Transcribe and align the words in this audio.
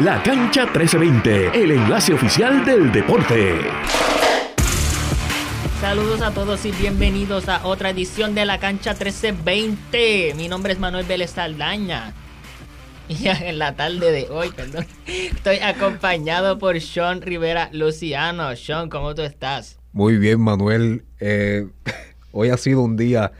La 0.00 0.22
Cancha 0.22 0.62
1320, 0.62 1.62
el 1.62 1.72
enlace 1.72 2.14
oficial 2.14 2.64
del 2.64 2.90
deporte. 2.90 3.56
Saludos 5.78 6.22
a 6.22 6.30
todos 6.30 6.64
y 6.64 6.72
bienvenidos 6.72 7.50
a 7.50 7.66
otra 7.66 7.90
edición 7.90 8.34
de 8.34 8.46
La 8.46 8.58
Cancha 8.58 8.92
1320. 8.92 10.32
Mi 10.38 10.48
nombre 10.48 10.72
es 10.72 10.78
Manuel 10.78 11.04
Vélez 11.04 11.32
Saldaña. 11.32 12.14
Y 13.10 13.28
en 13.28 13.58
la 13.58 13.74
tarde 13.74 14.10
de 14.10 14.28
hoy, 14.30 14.50
perdón, 14.52 14.86
estoy 15.06 15.56
acompañado 15.56 16.58
por 16.58 16.80
Sean 16.80 17.20
Rivera 17.20 17.68
Luciano. 17.72 18.56
Sean, 18.56 18.88
¿cómo 18.88 19.14
tú 19.14 19.20
estás? 19.20 19.80
Muy 19.92 20.16
bien, 20.16 20.40
Manuel. 20.40 21.04
Eh, 21.18 21.66
hoy 22.32 22.48
ha 22.48 22.56
sido 22.56 22.80
un 22.80 22.96
día 22.96 23.32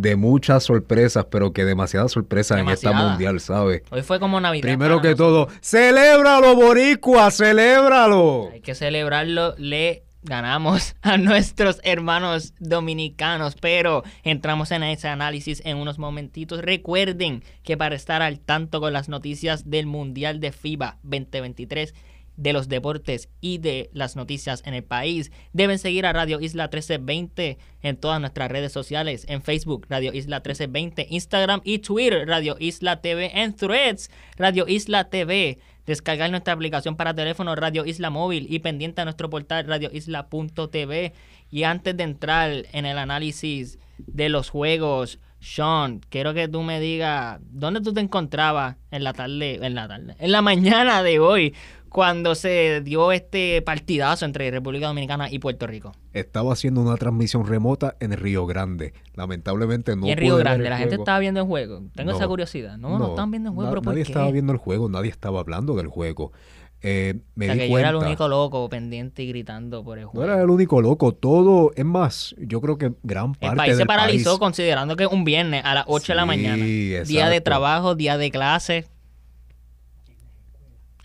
de 0.00 0.16
muchas 0.16 0.64
sorpresas, 0.64 1.26
pero 1.30 1.52
que 1.52 1.64
demasiadas 1.64 2.12
sorpresas 2.12 2.58
en 2.58 2.68
esta 2.68 2.92
mundial, 2.92 3.40
¿sabes? 3.40 3.82
Hoy 3.90 4.02
fue 4.02 4.20
como 4.20 4.40
Navidad. 4.40 4.62
Primero 4.62 5.00
que 5.00 5.14
todo, 5.14 5.48
¡celébralo, 5.62 6.54
Boricua! 6.54 7.30
¡Celébralo! 7.30 8.50
Hay 8.52 8.60
que 8.60 8.74
celebrarlo. 8.74 9.54
Le 9.58 10.04
ganamos 10.22 10.94
a 11.02 11.16
nuestros 11.16 11.80
hermanos 11.82 12.54
dominicanos, 12.58 13.56
pero 13.60 14.04
entramos 14.22 14.70
en 14.70 14.82
ese 14.84 15.08
análisis 15.08 15.62
en 15.64 15.76
unos 15.78 15.98
momentitos. 15.98 16.60
Recuerden 16.60 17.42
que 17.62 17.76
para 17.76 17.94
estar 17.94 18.22
al 18.22 18.40
tanto 18.40 18.80
con 18.80 18.92
las 18.92 19.08
noticias 19.08 19.68
del 19.68 19.86
Mundial 19.86 20.40
de 20.40 20.52
FIBA 20.52 20.98
2023, 21.02 21.94
de 22.38 22.52
los 22.52 22.68
deportes 22.68 23.28
y 23.40 23.58
de 23.58 23.90
las 23.92 24.16
noticias 24.16 24.62
en 24.64 24.72
el 24.72 24.84
país. 24.84 25.30
Deben 25.52 25.78
seguir 25.78 26.06
a 26.06 26.12
Radio 26.12 26.40
Isla 26.40 26.64
1320 26.64 27.58
en 27.82 27.96
todas 27.96 28.20
nuestras 28.20 28.50
redes 28.50 28.72
sociales, 28.72 29.26
en 29.28 29.42
Facebook 29.42 29.86
Radio 29.90 30.14
Isla 30.14 30.36
1320, 30.36 31.08
Instagram 31.10 31.60
y 31.64 31.80
Twitter 31.80 32.26
Radio 32.26 32.56
Isla 32.58 33.00
TV, 33.00 33.30
en 33.34 33.54
Threads 33.54 34.10
Radio 34.36 34.66
Isla 34.66 35.10
TV. 35.10 35.58
Descargar 35.84 36.30
nuestra 36.30 36.52
aplicación 36.52 36.96
para 36.96 37.14
teléfono 37.14 37.54
Radio 37.54 37.84
Isla 37.84 38.10
Móvil 38.10 38.46
y 38.48 38.60
pendiente 38.60 39.00
a 39.00 39.04
nuestro 39.04 39.30
portal 39.30 39.66
radioisla.tv. 39.66 41.14
Y 41.50 41.62
antes 41.62 41.96
de 41.96 42.02
entrar 42.02 42.66
en 42.72 42.84
el 42.84 42.98
análisis 42.98 43.78
de 43.96 44.28
los 44.28 44.50
juegos, 44.50 45.18
sean, 45.40 46.00
quiero 46.10 46.34
que 46.34 46.48
tú 46.48 46.62
me 46.62 46.80
digas 46.80 47.40
dónde 47.50 47.80
tú 47.80 47.92
te 47.92 48.00
encontrabas 48.00 48.76
en 48.90 49.04
la 49.04 49.12
tarde, 49.12 49.58
en 49.62 49.74
la 49.74 49.88
tarde, 49.88 50.16
en 50.18 50.32
la 50.32 50.42
mañana 50.42 51.02
de 51.02 51.20
hoy, 51.20 51.54
cuando 51.88 52.34
se 52.34 52.80
dio 52.82 53.12
este 53.12 53.62
partidazo 53.62 54.24
entre 54.24 54.50
República 54.50 54.86
Dominicana 54.86 55.30
y 55.30 55.38
Puerto 55.38 55.66
Rico. 55.66 55.92
Estaba 56.12 56.52
haciendo 56.52 56.80
una 56.80 56.96
transmisión 56.96 57.46
remota 57.46 57.96
en 58.00 58.12
Río 58.12 58.46
Grande. 58.46 58.94
Lamentablemente 59.14 59.96
no. 59.96 60.06
¿Y 60.06 60.12
en 60.12 60.18
Río 60.18 60.36
Grande? 60.36 60.68
¿La 60.68 60.78
gente 60.78 60.96
estaba 60.96 61.18
viendo 61.18 61.40
el 61.40 61.46
juego? 61.46 61.82
Tengo 61.94 62.12
esa 62.12 62.26
curiosidad. 62.26 62.76
No, 62.78 62.98
no, 62.98 63.08
estaban 63.08 63.30
viendo 63.30 63.50
el 63.50 63.54
juego, 63.54 63.80
Nadie 63.80 64.02
estaba 64.02 64.30
viendo 64.30 64.52
el 64.52 64.58
juego, 64.58 64.88
nadie 64.88 65.10
estaba 65.10 65.40
hablando 65.40 65.74
del 65.74 65.88
juego. 65.88 66.32
Eh, 66.80 67.18
me 67.34 67.48
que 67.56 67.68
yo 67.68 67.78
era 67.78 67.88
el 67.88 67.96
único 67.96 68.28
loco 68.28 68.68
pendiente 68.68 69.24
y 69.24 69.26
gritando 69.26 69.82
por 69.82 69.98
el 69.98 70.04
juego. 70.04 70.24
No 70.24 70.32
era 70.32 70.40
el 70.40 70.48
único 70.48 70.80
loco, 70.80 71.12
todo, 71.12 71.72
es 71.74 71.84
más, 71.84 72.36
yo 72.38 72.60
creo 72.60 72.78
que 72.78 72.92
gran 73.02 73.32
parte 73.32 73.48
El 73.48 73.56
país 73.56 73.76
se 73.76 73.84
paralizó 73.84 74.38
considerando 74.38 74.94
que 74.94 75.04
es 75.04 75.10
un 75.10 75.24
viernes 75.24 75.64
a 75.64 75.74
las 75.74 75.84
8 75.88 76.12
de 76.12 76.16
la 76.16 76.26
mañana. 76.26 76.64
Día 76.64 77.28
de 77.28 77.40
trabajo, 77.40 77.96
día 77.96 78.16
de 78.16 78.30
clase 78.30 78.86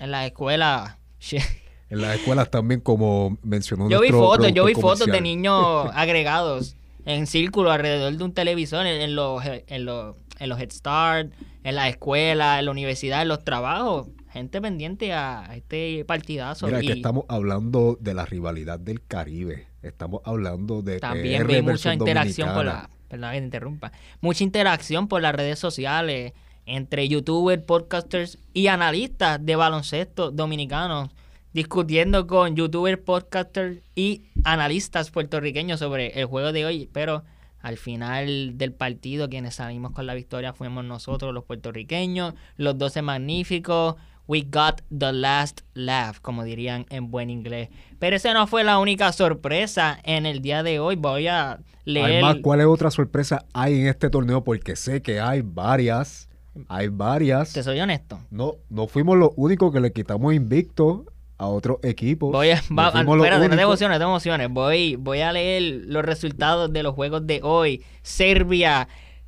en 0.04 0.12
la 0.12 0.26
escuela. 0.26 1.00
En 1.90 2.02
las 2.02 2.16
escuelas 2.16 2.50
también, 2.50 2.80
como 2.80 3.38
mencionó 3.44 3.88
Yo 3.88 4.02
vi 4.02 4.10
fotos, 4.10 4.52
yo 4.52 4.66
vi 4.66 4.73
fotos 4.73 5.06
de 5.06 5.22
niños 5.22 5.90
agregados 5.94 6.76
en 7.06 7.28
círculo 7.28 7.70
alrededor 7.70 8.18
de 8.18 8.23
un 8.23 8.34
televisor 8.34 8.88
en, 8.88 9.16
los, 9.16 9.44
en, 9.45 9.86
los, 9.86 10.16
en 10.40 10.50
los 10.50 10.60
Head 10.60 10.72
Start, 10.72 11.34
en 11.64 11.76
la 11.76 11.90
escuela, 11.90 12.58
en 12.58 12.66
la 12.66 12.72
universidad, 12.72 13.22
en 13.22 13.28
los 13.28 13.44
trabajos. 13.44 14.08
Gente 14.32 14.60
pendiente 14.60 15.14
a 15.14 15.56
este 15.56 16.04
partidazo. 16.06 16.66
Mira, 16.66 16.82
que 16.82 16.94
estamos 16.94 17.26
hablando 17.28 17.95
de 18.02 18.16
la 18.16 18.26
rivalidad 18.26 18.80
del 18.80 19.06
Caribe. 19.06 19.67
Estamos 19.84 20.22
hablando 20.26 20.82
de. 20.82 21.00
También 21.00 21.45
vi 21.45 21.61
mucha 21.61 21.94
interacción 21.94 22.56
por 22.56 22.66
la. 22.66 22.89
Perdón 23.08 23.33
que 23.33 23.38
te 23.38 23.45
interrumpa. 23.45 23.92
Mucha 24.20 24.44
interacción 24.44 25.08
por 25.08 25.22
las 25.22 25.36
redes 25.36 25.60
sociales 25.60 26.33
entre 26.66 27.08
youtubers, 27.08 27.64
podcasters 27.64 28.38
y 28.54 28.68
analistas 28.68 29.46
de 29.46 29.56
baloncesto 29.56 30.32
dominicanos 30.32 31.10
discutiendo 31.54 32.26
con 32.28 32.56
youtubers, 32.56 32.98
podcasters 32.98 33.80
y 33.96 34.24
analistas 34.44 35.12
puertorriqueños 35.12 35.80
sobre 35.80 36.20
el 36.20 36.26
juego 36.26 36.52
de 36.52 36.66
hoy, 36.66 36.90
pero 36.92 37.24
al 37.62 37.78
final 37.78 38.58
del 38.58 38.74
partido 38.74 39.30
quienes 39.30 39.56
salimos 39.56 39.92
con 39.92 40.06
la 40.06 40.16
victoria 40.16 40.54
fuimos 40.54 40.84
nosotros 40.84 41.34
los 41.34 41.46
puertorriqueños, 41.46 42.34
los 42.58 42.78
12 42.78 43.04
magníficos, 43.04 43.95
we 44.28 44.42
got 44.42 44.82
the 44.98 45.14
last 45.14 45.62
laugh, 45.74 46.20
como 46.22 46.44
dirían 46.44 46.86
en 46.90 47.12
buen 47.12 47.30
inglés. 47.30 47.70
Pero 48.00 48.16
esa 48.16 48.34
no 48.34 48.48
fue 48.48 48.64
la 48.64 48.80
única 48.80 49.12
sorpresa 49.12 50.00
en 50.04 50.26
el 50.26 50.42
día 50.42 50.64
de 50.64 50.80
hoy, 50.80 50.95
voy 50.95 51.28
a 51.28 51.60
leer... 51.86 52.24
Además, 52.24 52.38
¿cuál 52.42 52.62
otra 52.62 52.90
sorpresa 52.90 53.45
hay 53.54 53.82
en 53.82 53.88
este 53.88 54.10
torneo? 54.10 54.44
Porque 54.44 54.76
sé 54.76 55.02
que 55.02 55.20
hay 55.20 55.42
varias. 55.42 56.30
Hay 56.67 56.87
varias. 56.89 57.53
Te 57.53 57.64
soy 57.64 57.80
honesto. 57.80 58.19
No, 58.30 58.55
no 58.69 58.87
fuimos 58.87 59.17
los 59.17 59.31
únicos 59.36 59.73
que 59.73 59.80
le 59.80 59.91
quitamos 59.91 60.33
invicto 60.33 61.05
a 61.37 61.47
otros 61.47 61.77
equipos. 61.83 62.31
Voy 62.31 62.52
a, 62.52 62.61
no 62.69 62.87
espérate, 62.87 63.49
no 63.49 63.55
te 63.55 63.61
emociones, 63.61 63.95
no 63.95 63.99
te 63.99 64.09
emociones. 64.09 64.49
Voy, 64.49 64.95
voy 64.95 65.21
a 65.21 65.31
leer 65.31 65.83
los 65.86 66.03
resultados 66.03 66.71
de 66.71 66.83
los 66.83 66.93
juegos 66.93 67.25
de 67.25 67.41
hoy. 67.43 67.83
Serbia 68.02 68.87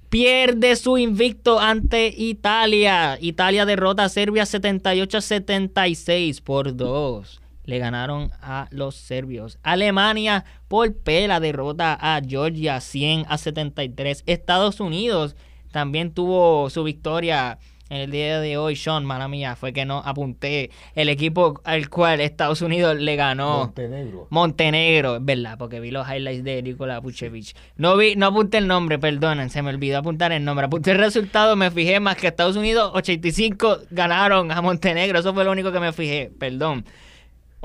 pierde 0.09 0.75
su 0.75 0.97
invicto 0.97 1.59
ante 1.59 2.13
Italia. 2.15 3.17
Italia 3.19 3.65
derrota 3.65 4.05
a 4.05 4.09
Serbia 4.09 4.45
78 4.45 5.17
a 5.17 5.21
76 5.21 6.41
por 6.41 6.75
2. 6.75 7.41
Le 7.63 7.79
ganaron 7.79 8.31
a 8.41 8.67
los 8.69 8.95
serbios. 8.95 9.57
Alemania 9.63 10.45
por 10.67 10.95
pela 10.95 11.39
derrota 11.39 11.97
a 11.99 12.21
Georgia 12.21 12.79
100 12.79 13.25
a 13.27 13.37
73. 13.39 14.23
Estados 14.27 14.79
Unidos 14.79 15.35
también 15.75 16.13
tuvo 16.13 16.69
su 16.69 16.85
victoria 16.85 17.59
en 17.89 17.97
el 17.97 18.09
día 18.09 18.39
de 18.39 18.55
hoy, 18.55 18.77
Sean, 18.77 19.03
mala 19.03 19.27
mía, 19.27 19.57
fue 19.57 19.73
que 19.73 19.83
no 19.83 19.97
apunté 20.05 20.71
el 20.95 21.09
equipo 21.09 21.59
al 21.65 21.89
cual 21.89 22.21
Estados 22.21 22.61
Unidos 22.61 22.95
le 22.97 23.17
ganó. 23.17 23.57
Montenegro. 23.57 24.27
Montenegro, 24.29 25.17
es 25.17 25.25
verdad, 25.25 25.57
porque 25.57 25.81
vi 25.81 25.91
los 25.91 26.07
highlights 26.07 26.45
de 26.45 26.63
Nikola 26.63 27.01
Puchevich. 27.01 27.57
No 27.75 27.97
vi, 27.97 28.15
no 28.15 28.27
apunté 28.27 28.59
el 28.59 28.67
nombre, 28.67 28.97
perdonen, 28.99 29.49
se 29.49 29.61
me 29.61 29.71
olvidó 29.71 29.97
apuntar 29.97 30.31
el 30.31 30.45
nombre. 30.45 30.67
Apunté 30.67 30.91
el 30.91 30.97
resultado, 30.97 31.57
me 31.57 31.69
fijé 31.69 31.99
más 31.99 32.15
que 32.15 32.27
Estados 32.27 32.55
Unidos 32.55 32.91
85 32.93 33.79
ganaron 33.91 34.53
a 34.53 34.61
Montenegro, 34.61 35.19
eso 35.19 35.33
fue 35.33 35.43
lo 35.43 35.51
único 35.51 35.73
que 35.73 35.81
me 35.81 35.91
fijé, 35.91 36.31
perdón. 36.39 36.85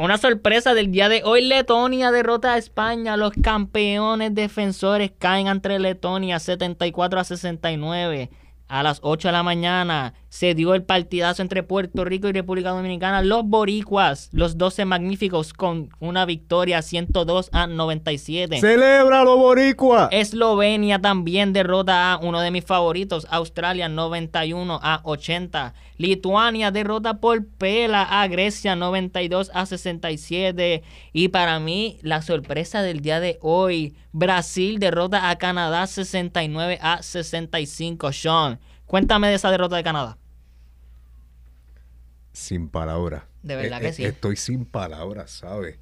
Una 0.01 0.17
sorpresa 0.17 0.73
del 0.73 0.91
día 0.91 1.11
de 1.11 1.21
hoy, 1.25 1.45
Letonia 1.45 2.11
derrota 2.11 2.55
a 2.55 2.57
España. 2.57 3.19
Los 3.19 3.35
campeones 3.35 4.35
defensores 4.35 5.13
caen 5.19 5.47
ante 5.47 5.79
Letonia 5.79 6.39
74 6.39 7.21
a 7.21 7.25
69 7.25 8.31
a 8.67 8.83
las 8.83 9.01
8 9.03 9.29
de 9.29 9.33
la 9.33 9.43
mañana 9.43 10.15
se 10.31 10.55
dio 10.55 10.75
el 10.75 10.85
partidazo 10.85 11.43
entre 11.43 11.65
Puerto 11.65 12.05
Rico 12.05 12.29
y 12.29 12.33
República 12.33 12.71
Dominicana. 12.71 13.21
Los 13.21 13.45
boricuas, 13.45 14.31
los 14.33 14.57
12 14.57 14.85
magníficos 14.85 15.53
con 15.53 15.91
una 15.99 16.25
victoria 16.25 16.83
102 16.83 17.51
a 17.53 17.67
97. 17.67 18.61
¡Celébralo, 18.61 19.37
boricua! 19.37 20.09
Eslovenia 20.13 21.01
también 21.01 21.53
derrota 21.53 22.13
a 22.13 22.19
uno 22.19 22.41
de 22.41 22.53
mis 22.53 22.65
favoritos, 22.65 23.27
Australia 23.29 23.89
91 23.89 24.79
a 24.81 25.01
80. 25.03 25.75
Lituania 25.99 26.71
derrota 26.71 27.15
por 27.19 27.45
pela 27.47 28.23
a 28.23 28.27
Grecia 28.29 28.77
92 28.77 29.51
a 29.53 29.67
67. 29.67 30.85
Y 31.13 31.29
para 31.29 31.59
mí, 31.59 31.99
la 32.03 32.23
sorpresa 32.23 32.83
del 32.83 33.01
día 33.01 33.19
de 33.19 33.39
hoy, 33.43 33.97
Brasil 34.13 34.79
derrota 34.79 35.29
a 35.29 35.39
Canadá 35.39 35.89
69 35.89 36.79
a 36.81 37.03
65. 37.03 38.13
Sean, 38.13 38.61
cuéntame 38.91 39.29
de 39.29 39.35
esa 39.35 39.51
derrota 39.51 39.77
de 39.77 39.85
Canadá 39.85 40.19
sin 42.41 42.69
palabras. 42.69 43.25
De 43.43 43.57
verdad 43.57 43.79
eh, 43.79 43.83
que 43.83 43.89
eh, 43.89 43.93
sí. 43.93 44.05
Estoy 44.05 44.37
sin 44.37 44.65
palabras, 44.65 45.31
¿sabes? 45.31 45.79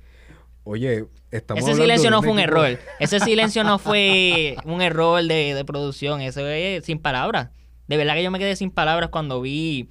Oye, 0.64 1.06
estamos 1.30 1.64
Ese 1.64 1.74
silencio 1.74 2.10
no 2.10 2.22
fue 2.22 2.32
un 2.32 2.38
error. 2.38 2.78
Ese 2.98 3.20
silencio 3.20 3.64
no 3.64 3.78
fue 3.78 4.56
un 4.64 4.82
error 4.82 5.22
de, 5.22 5.54
de 5.54 5.64
producción. 5.64 6.20
Eso 6.20 6.46
es 6.46 6.84
sin 6.84 6.98
palabras. 6.98 7.50
De 7.86 7.96
verdad 7.96 8.14
que 8.14 8.22
yo 8.22 8.30
me 8.30 8.38
quedé 8.38 8.54
sin 8.56 8.70
palabras 8.70 9.08
cuando 9.10 9.40
vi 9.40 9.88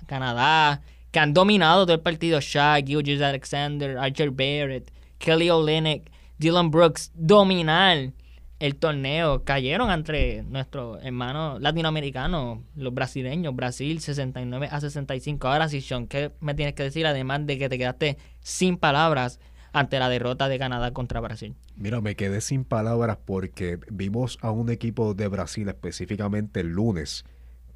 a 0.00 0.06
Canadá, 0.06 0.82
que 1.10 1.18
han 1.18 1.34
dominado 1.34 1.84
todo 1.84 1.94
el 1.94 2.00
partido. 2.00 2.40
Shaq, 2.40 2.86
Gilgis 2.86 3.20
Alexander, 3.20 3.98
Archer 3.98 4.30
Barrett, 4.30 4.90
Kelly 5.18 5.50
Olynyk, 5.50 6.10
Dylan 6.38 6.70
Brooks, 6.70 7.10
dominar 7.14 8.12
el 8.58 8.76
torneo 8.76 9.44
cayeron 9.44 9.90
entre 9.90 10.42
nuestros 10.42 11.02
hermanos 11.04 11.60
latinoamericanos, 11.60 12.58
los 12.74 12.92
brasileños, 12.92 13.54
Brasil 13.54 14.00
69 14.00 14.68
a 14.70 14.80
65. 14.80 15.46
Ahora 15.46 15.68
sí, 15.68 15.80
Sean, 15.80 16.06
¿qué 16.08 16.32
me 16.40 16.54
tienes 16.54 16.74
que 16.74 16.82
decir 16.82 17.06
además 17.06 17.46
de 17.46 17.58
que 17.58 17.68
te 17.68 17.78
quedaste 17.78 18.18
sin 18.40 18.76
palabras 18.76 19.38
ante 19.72 19.98
la 19.98 20.08
derrota 20.08 20.48
de 20.48 20.58
Canadá 20.58 20.92
contra 20.92 21.20
Brasil? 21.20 21.54
Mira, 21.76 22.00
me 22.00 22.16
quedé 22.16 22.40
sin 22.40 22.64
palabras 22.64 23.18
porque 23.24 23.78
vimos 23.90 24.38
a 24.40 24.50
un 24.50 24.70
equipo 24.70 25.14
de 25.14 25.28
Brasil 25.28 25.68
específicamente 25.68 26.60
el 26.60 26.68
lunes 26.68 27.24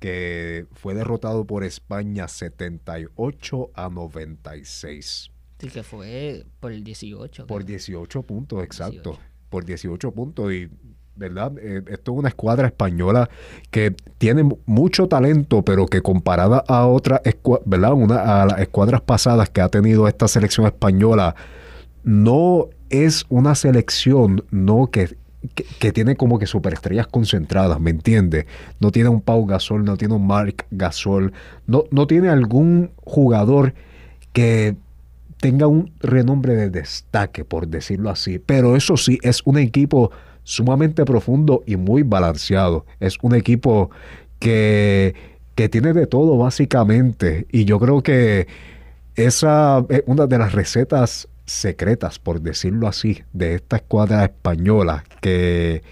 que 0.00 0.66
fue 0.72 0.94
derrotado 0.94 1.46
por 1.46 1.62
España 1.62 2.26
78 2.26 3.70
a 3.74 3.88
96. 3.88 5.30
Sí, 5.60 5.68
que 5.68 5.84
fue 5.84 6.44
por 6.58 6.72
el 6.72 6.82
18. 6.82 7.46
Por 7.46 7.64
18 7.64 8.22
puntos, 8.24 8.64
exacto. 8.64 9.16
Por 9.52 9.66
18 9.66 10.10
puntos. 10.12 10.50
Y, 10.50 10.70
¿verdad? 11.14 11.52
Eh, 11.60 11.82
esto 11.88 12.12
es 12.12 12.18
una 12.18 12.28
escuadra 12.28 12.66
española 12.66 13.28
que 13.70 13.94
tiene 14.16 14.48
mucho 14.64 15.08
talento, 15.08 15.62
pero 15.62 15.86
que 15.86 16.00
comparada 16.00 16.64
a 16.66 16.86
otras, 16.86 17.20
¿verdad? 17.66 17.92
Una, 17.92 18.42
a 18.42 18.46
las 18.46 18.60
escuadras 18.60 19.02
pasadas 19.02 19.50
que 19.50 19.60
ha 19.60 19.68
tenido 19.68 20.08
esta 20.08 20.26
selección 20.26 20.66
española, 20.66 21.36
no 22.02 22.70
es 22.88 23.26
una 23.28 23.54
selección, 23.54 24.42
no 24.50 24.88
que 24.90 25.16
que, 25.80 25.92
tiene 25.92 26.16
como 26.16 26.38
que 26.38 26.46
superestrellas 26.46 27.06
concentradas, 27.08 27.80
¿me 27.80 27.90
entiendes? 27.90 28.46
No 28.78 28.92
tiene 28.92 29.08
un 29.08 29.20
Pau 29.20 29.44
Gasol, 29.44 29.84
no 29.84 29.96
tiene 29.96 30.14
un 30.14 30.26
Mark 30.26 30.66
Gasol, 30.70 31.32
no, 31.66 31.84
no 31.90 32.06
tiene 32.06 32.28
algún 32.28 32.92
jugador 33.04 33.74
que 34.32 34.76
tenga 35.42 35.66
un 35.66 35.92
renombre 35.98 36.54
de 36.54 36.70
destaque, 36.70 37.44
por 37.44 37.66
decirlo 37.66 38.10
así. 38.10 38.38
Pero 38.38 38.76
eso 38.76 38.96
sí, 38.96 39.18
es 39.22 39.42
un 39.44 39.58
equipo 39.58 40.12
sumamente 40.44 41.04
profundo 41.04 41.64
y 41.66 41.74
muy 41.74 42.04
balanceado. 42.04 42.86
Es 43.00 43.18
un 43.22 43.34
equipo 43.34 43.90
que, 44.38 45.16
que 45.56 45.68
tiene 45.68 45.94
de 45.94 46.06
todo 46.06 46.38
básicamente. 46.38 47.48
Y 47.50 47.64
yo 47.64 47.80
creo 47.80 48.04
que 48.04 48.46
esa 49.16 49.84
es 49.88 50.04
una 50.06 50.28
de 50.28 50.38
las 50.38 50.52
recetas 50.52 51.28
secretas, 51.44 52.20
por 52.20 52.40
decirlo 52.40 52.86
así, 52.86 53.24
de 53.32 53.56
esta 53.56 53.78
escuadra 53.78 54.22
española 54.22 55.02
que 55.20 55.82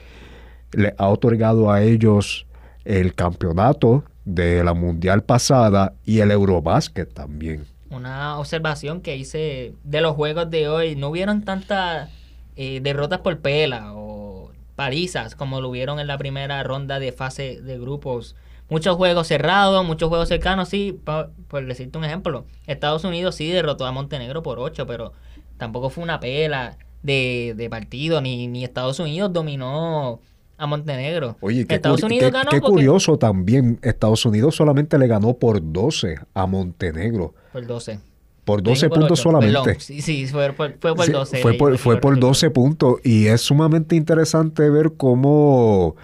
le 0.71 0.95
ha 0.97 1.09
otorgado 1.09 1.73
a 1.73 1.83
ellos 1.83 2.47
el 2.85 3.17
campeonato 3.17 4.05
de 4.25 4.63
la 4.63 4.75
mundial 4.75 5.25
pasada 5.25 5.95
y 6.05 6.21
el 6.21 6.31
Eurobásquet 6.31 7.13
también. 7.13 7.65
Una 7.91 8.39
observación 8.39 9.01
que 9.01 9.17
hice 9.17 9.75
de 9.85 10.01
los 10.01 10.15
juegos 10.15 10.49
de 10.49 10.69
hoy, 10.69 10.97
no 10.97 11.09
hubieron 11.09 11.43
tantas 11.43 12.09
eh, 12.57 12.81
derrotas 12.83 13.21
por 13.21 13.41
pela 13.41 13.93
o 13.95 14.53
palizas 14.77 15.35
como 15.35 15.61
lo 15.61 15.69
hubieron 15.69 16.01
en 16.01 16.07
la 16.07 16.17
primera 16.17 16.63
ronda 16.63 16.99
de 16.99 17.13
fase 17.13 17.61
de 17.61 17.79
grupos. 17.79 18.37
Muchos 18.69 18.97
juegos 18.97 19.27
cerrados, 19.27 19.85
muchos 19.85 20.09
juegos 20.09 20.29
cercanos, 20.29 20.69
sí, 20.69 20.99
por 21.03 21.67
decirte 21.67 21.99
un 21.99 22.05
ejemplo. 22.05 22.47
Estados 22.67 23.05
Unidos 23.05 23.35
sí 23.35 23.49
derrotó 23.49 23.85
a 23.85 23.93
Montenegro 23.93 24.43
por 24.43 24.61
8, 24.61 24.87
pero 24.87 25.13
tampoco 25.59 25.91
fue 25.91 26.05
una 26.05 26.21
pela 26.21 26.79
de, 27.03 27.69
partido, 27.71 28.21
ni, 28.21 28.47
ni 28.47 28.65
Estados 28.65 29.01
Unidos 29.01 29.33
dominó 29.33 30.21
a 30.61 30.67
Montenegro. 30.67 31.37
Oye, 31.41 31.67
qué, 31.67 31.77
Estados 31.77 32.03
Unidos 32.03 32.31
ganó 32.31 32.51
qué 32.51 32.61
curioso 32.61 33.17
también. 33.17 33.79
Estados 33.83 34.27
Unidos 34.27 34.55
solamente 34.55 34.99
le 34.99 35.07
ganó 35.07 35.33
por 35.35 35.61
12 35.73 36.19
a 36.35 36.47
Montenegro. 36.47 37.35
Por 37.53 37.67
12. 37.67 37.99
Por 38.45 38.63
12 38.63 38.91
puntos 38.91 39.21
solamente. 39.21 39.81
Sí, 39.81 40.03
sí, 40.03 40.27
fue 40.27 40.53
por, 40.53 40.79
fue 40.79 40.95
por 40.95 41.11
12. 41.11 41.39
fue 41.39 41.55
por, 41.55 41.79
fue 41.79 41.99
por 41.99 42.19
12 42.19 42.51
puntos. 42.51 42.97
Y 43.03 43.27
es 43.27 43.41
sumamente 43.41 43.97
interesante 43.97 44.69
ver 44.69 44.93
cómo 44.99 45.97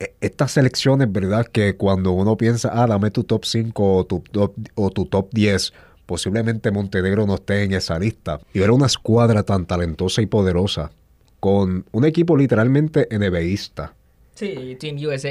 e, 0.00 0.12
estas 0.20 0.52
selecciones, 0.52 1.10
¿verdad? 1.12 1.46
Que 1.46 1.76
cuando 1.76 2.10
uno 2.12 2.36
piensa, 2.36 2.70
ah, 2.72 2.86
dame 2.88 3.12
tu 3.12 3.22
top 3.22 3.44
5 3.44 3.96
o 3.96 4.04
tu 4.06 4.20
top, 4.20 4.54
o 4.74 4.90
tu 4.90 5.06
top 5.06 5.28
10, 5.32 5.72
posiblemente 6.04 6.72
Montenegro 6.72 7.26
no 7.26 7.36
esté 7.36 7.62
en 7.62 7.74
esa 7.74 7.96
lista. 7.96 8.40
Y 8.52 8.58
ver 8.58 8.72
una 8.72 8.86
escuadra 8.86 9.44
tan 9.44 9.66
talentosa 9.66 10.20
y 10.20 10.26
poderosa, 10.26 10.90
con 11.40 11.84
un 11.92 12.04
equipo 12.04 12.36
literalmente 12.36 13.08
NBAista. 13.10 13.94
Sí, 14.34 14.76
Team 14.78 14.96
USA, 14.96 15.30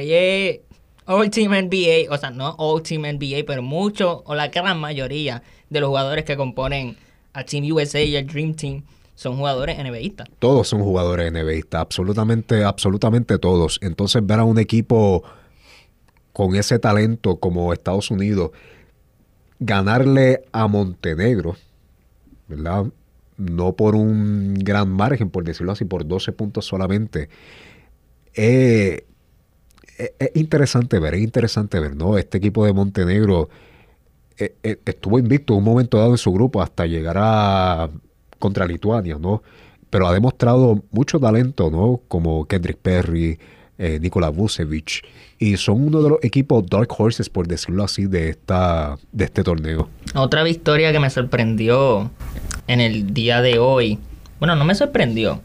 All 1.06 1.30
Team 1.30 1.51
NBA, 1.51 2.13
o 2.13 2.18
sea, 2.18 2.31
no 2.31 2.56
All 2.57 2.81
Team 2.83 3.04
NBA, 3.04 3.44
pero 3.45 3.62
mucho, 3.62 4.24
o 4.25 4.36
la 4.36 4.50
gran 4.50 4.80
mayoría 4.80 5.42
de 5.69 5.80
los 5.80 5.88
jugadores 5.88 6.25
que 6.25 6.36
componen 6.36 6.98
a 7.33 7.44
Team 7.44 7.71
USA 7.71 8.01
y 8.01 8.15
el 8.15 8.27
Dream 8.27 8.54
Team 8.54 8.83
son 9.15 9.38
jugadores 9.38 9.77
NBAistas. 9.77 10.27
Todos 10.39 10.68
son 10.68 10.81
jugadores 10.83 11.31
NBAistas, 11.31 11.81
absolutamente, 11.81 12.63
absolutamente 12.63 13.39
todos. 13.39 13.80
Entonces 13.81 14.25
ver 14.25 14.39
a 14.39 14.44
un 14.44 14.59
equipo 14.59 15.24
con 16.33 16.56
ese 16.56 16.77
talento 16.77 17.38
como 17.38 17.74
Estados 17.74 18.12
Unidos 18.12 18.51
ganarle 19.59 20.44
a 20.51 20.68
Montenegro, 20.68 21.56
¿verdad? 22.48 22.86
No 23.38 23.74
por 23.74 23.95
un 23.95 24.56
gran 24.56 24.89
margen, 24.89 25.30
por 25.30 25.44
decirlo 25.44 25.72
así, 25.72 25.86
por 25.86 26.07
12 26.07 26.31
puntos 26.31 26.66
solamente. 26.66 27.30
Eh, 28.34 29.06
eh, 29.98 30.13
es 30.19 30.31
interesante 30.36 31.00
ver, 31.00 31.16
es 31.16 31.22
interesante 31.22 31.80
ver, 31.80 31.95
¿no? 31.95 32.18
Este 32.18 32.38
equipo 32.38 32.66
de 32.66 32.74
Montenegro 32.74 33.50
eh, 34.38 34.56
estuvo 34.86 35.18
invicto 35.18 35.54
en 35.54 35.60
un 35.60 35.66
momento 35.66 35.98
dado 35.98 36.12
en 36.12 36.18
su 36.18 36.31
grupo 36.31 36.62
hasta 36.62 36.86
llegar 36.86 37.18
a 37.19 37.89
contra 38.39 38.68
Lituania, 38.68 39.18
¿no? 39.19 39.42
Pero 39.90 40.07
ha 40.07 40.13
demostrado 40.13 40.83
mucho 40.92 41.19
talento, 41.19 41.72
¿no? 41.72 42.01
Como 42.07 42.45
Kendrick 42.45 42.78
Perry, 42.78 43.40
Nikola 43.78 44.30
Vucevic, 44.30 45.04
y 45.40 45.56
son 45.57 45.83
uno 45.83 46.01
de 46.01 46.10
los 46.10 46.19
equipos 46.24 46.66
Dark 46.66 46.90
Horses, 46.98 47.30
por 47.30 47.48
decirlo 47.48 47.83
así, 47.83 48.07
de, 48.07 48.30
esta, 48.30 48.98
de 49.12 49.25
este 49.25 49.44
torneo. 49.44 49.88
Otra 50.16 50.44
victoria 50.44 50.92
que 50.92 51.00
me 51.00 51.10
sorprendió 51.12 52.10
en 52.68 52.81
el 52.81 53.14
día 53.14 53.42
de 53.42 53.60
hoy, 53.60 54.00
bueno, 54.40 54.56
no 54.56 54.66
me 54.66 54.75
sorprendió, 54.75 55.42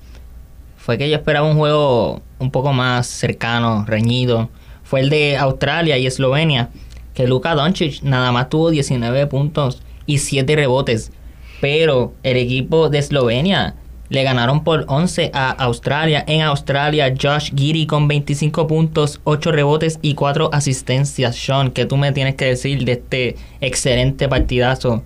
fue 0.77 0.99
que 0.99 1.09
yo 1.09 1.17
esperaba 1.17 1.47
un 1.47 1.57
juego 1.57 2.21
un 2.39 2.51
poco 2.51 2.73
más 2.73 3.07
cercano, 3.07 3.85
reñido, 3.87 4.51
fue 4.83 5.01
el 5.01 5.11
de 5.11 5.37
Australia 5.37 5.97
y 5.97 6.07
Eslovenia, 6.07 6.71
que 7.15 7.27
Luka 7.27 7.55
Doncic 7.55 8.03
nada 8.03 8.33
más 8.33 8.49
tuvo 8.49 8.71
19 8.71 9.27
puntos 9.27 9.83
y 10.07 10.19
7 10.19 10.57
rebotes, 10.57 11.13
pero 11.61 12.15
el 12.23 12.37
equipo 12.37 12.89
de 12.89 12.99
Eslovenia 12.99 13.77
le 14.09 14.25
ganaron 14.25 14.63
por 14.63 14.85
11 14.89 15.31
a 15.33 15.51
Australia. 15.53 16.23
En 16.27 16.43
Australia, 16.43 17.15
Josh 17.19 17.51
Giri 17.57 17.87
con 17.87 18.09
25 18.09 18.67
puntos, 18.67 19.21
8 19.25 19.53
rebotes 19.53 19.99
y 20.03 20.15
4 20.15 20.51
asistencias. 20.53 21.35
Sean, 21.35 21.71
¿qué 21.71 21.87
tú 21.87 21.97
me 21.97 22.13
tienes 22.13 22.35
que 22.35 22.45
decir 22.45 22.85
de 22.85 22.93
este 22.93 23.37
excelente 23.63 24.29
partidazo 24.29 25.03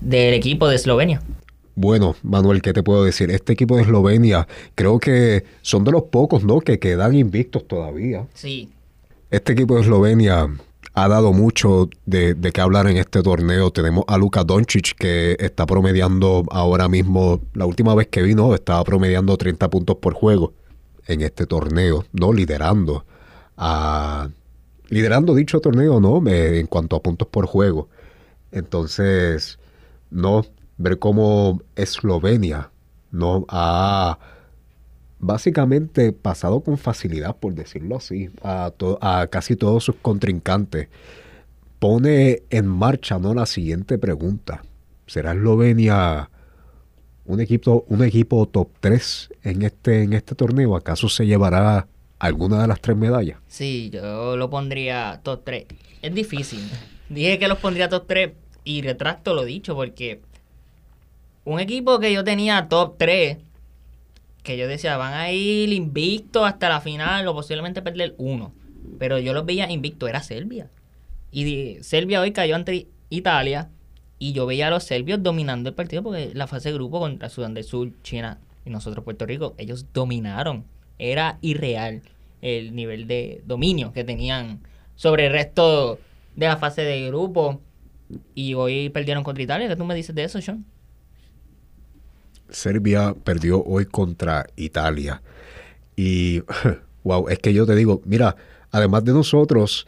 del 0.00 0.32
equipo 0.32 0.66
de 0.68 0.76
Eslovenia? 0.76 1.20
Bueno, 1.80 2.16
Manuel, 2.24 2.60
¿qué 2.60 2.72
te 2.72 2.82
puedo 2.82 3.04
decir? 3.04 3.30
Este 3.30 3.52
equipo 3.52 3.76
de 3.76 3.82
Eslovenia 3.82 4.48
creo 4.74 4.98
que 4.98 5.44
son 5.62 5.84
de 5.84 5.92
los 5.92 6.02
pocos, 6.02 6.42
¿no? 6.42 6.58
Que 6.60 6.80
quedan 6.80 7.14
invictos 7.14 7.68
todavía. 7.68 8.26
Sí. 8.34 8.68
Este 9.30 9.52
equipo 9.52 9.76
de 9.76 9.82
Eslovenia 9.82 10.48
ha 10.94 11.08
dado 11.08 11.32
mucho 11.32 11.88
de, 12.04 12.34
de 12.34 12.50
qué 12.50 12.60
hablar 12.60 12.88
en 12.88 12.96
este 12.96 13.22
torneo. 13.22 13.70
Tenemos 13.70 14.02
a 14.08 14.18
Luka 14.18 14.42
Doncic 14.42 14.96
que 14.96 15.36
está 15.38 15.66
promediando 15.66 16.42
ahora 16.50 16.88
mismo, 16.88 17.42
la 17.54 17.64
última 17.64 17.94
vez 17.94 18.08
que 18.08 18.22
vino, 18.22 18.56
estaba 18.56 18.82
promediando 18.82 19.36
30 19.36 19.70
puntos 19.70 19.98
por 19.98 20.14
juego 20.14 20.54
en 21.06 21.20
este 21.20 21.46
torneo, 21.46 22.04
¿no? 22.12 22.32
Liderando 22.32 23.04
a... 23.56 24.28
Liderando 24.88 25.32
dicho 25.36 25.60
torneo, 25.60 26.00
¿no? 26.00 26.28
En 26.28 26.66
cuanto 26.66 26.96
a 26.96 27.02
puntos 27.04 27.28
por 27.28 27.46
juego. 27.46 27.88
Entonces, 28.50 29.60
¿no? 30.10 30.44
Ver 30.78 30.98
cómo 30.98 31.60
Eslovenia, 31.76 32.70
¿no? 33.10 33.44
Ha 33.48 34.18
básicamente 35.18 36.12
pasado 36.12 36.60
con 36.60 36.78
facilidad, 36.78 37.36
por 37.36 37.54
decirlo 37.54 37.96
así, 37.96 38.30
a, 38.42 38.72
a 39.00 39.26
casi 39.26 39.56
todos 39.56 39.84
sus 39.84 39.96
contrincantes, 39.96 40.88
pone 41.78 42.42
en 42.50 42.66
marcha 42.66 43.18
¿no? 43.18 43.34
la 43.34 43.46
siguiente 43.46 43.98
pregunta. 43.98 44.62
¿Será 45.06 45.32
Eslovenia 45.32 46.30
un 47.24 47.40
equipo, 47.40 47.84
un 47.88 48.04
equipo 48.04 48.46
top 48.46 48.68
3 48.80 49.30
en 49.42 49.62
este, 49.62 50.02
en 50.02 50.12
este 50.12 50.34
torneo? 50.34 50.76
¿Acaso 50.76 51.08
se 51.08 51.26
llevará 51.26 51.88
alguna 52.18 52.60
de 52.62 52.68
las 52.68 52.80
tres 52.80 52.96
medallas? 52.96 53.38
Sí, 53.46 53.90
yo 53.90 54.36
lo 54.36 54.50
pondría 54.50 55.20
top 55.22 55.42
3. 55.44 55.66
Es 56.02 56.14
difícil. 56.14 56.60
Dije 57.08 57.38
que 57.38 57.48
los 57.48 57.58
pondría 57.58 57.88
top 57.88 58.06
3 58.06 58.30
y 58.64 58.82
retracto 58.82 59.34
lo 59.34 59.44
dicho 59.44 59.74
porque 59.74 60.20
un 61.48 61.60
equipo 61.60 61.98
que 61.98 62.12
yo 62.12 62.24
tenía 62.24 62.68
top 62.68 62.96
3 62.98 63.38
que 64.42 64.56
yo 64.56 64.68
decía, 64.68 64.96
van 64.96 65.14
a 65.14 65.32
ir 65.32 65.72
invicto 65.72 66.44
hasta 66.44 66.68
la 66.68 66.80
final 66.80 67.26
o 67.26 67.34
posiblemente 67.34 67.82
perder 67.82 68.14
uno. 68.18 68.52
Pero 68.98 69.18
yo 69.18 69.32
los 69.32 69.44
veía 69.44 69.70
invicto, 69.70 70.08
era 70.08 70.22
Serbia. 70.22 70.70
Y 71.30 71.78
Serbia 71.82 72.20
hoy 72.20 72.32
cayó 72.32 72.54
ante 72.54 72.86
Italia 73.10 73.70
y 74.18 74.32
yo 74.32 74.46
veía 74.46 74.68
a 74.68 74.70
los 74.70 74.84
serbios 74.84 75.22
dominando 75.22 75.68
el 75.68 75.74
partido 75.74 76.02
porque 76.02 76.30
la 76.34 76.46
fase 76.46 76.70
de 76.70 76.74
grupo 76.74 77.00
contra 77.00 77.28
Sudán 77.28 77.54
del 77.54 77.64
Sur, 77.64 77.90
China 78.02 78.38
y 78.64 78.70
nosotros 78.70 79.04
Puerto 79.04 79.26
Rico, 79.26 79.54
ellos 79.58 79.86
dominaron. 79.92 80.64
Era 80.98 81.38
irreal 81.40 82.02
el 82.40 82.74
nivel 82.74 83.06
de 83.06 83.42
dominio 83.46 83.92
que 83.92 84.04
tenían 84.04 84.60
sobre 84.96 85.26
el 85.26 85.32
resto 85.32 85.98
de 86.36 86.46
la 86.46 86.56
fase 86.56 86.82
de 86.82 87.06
grupo. 87.06 87.60
Y 88.34 88.54
hoy 88.54 88.88
perdieron 88.90 89.24
contra 89.24 89.42
Italia. 89.42 89.68
¿Qué 89.68 89.76
tú 89.76 89.84
me 89.84 89.94
dices 89.94 90.14
de 90.14 90.24
eso, 90.24 90.40
Sean? 90.40 90.64
Serbia 92.50 93.14
perdió 93.24 93.62
hoy 93.64 93.86
contra 93.86 94.46
Italia. 94.56 95.22
Y, 95.96 96.42
wow, 97.04 97.28
es 97.28 97.38
que 97.38 97.52
yo 97.52 97.66
te 97.66 97.74
digo, 97.74 98.02
mira, 98.04 98.36
además 98.70 99.04
de 99.04 99.12
nosotros, 99.12 99.86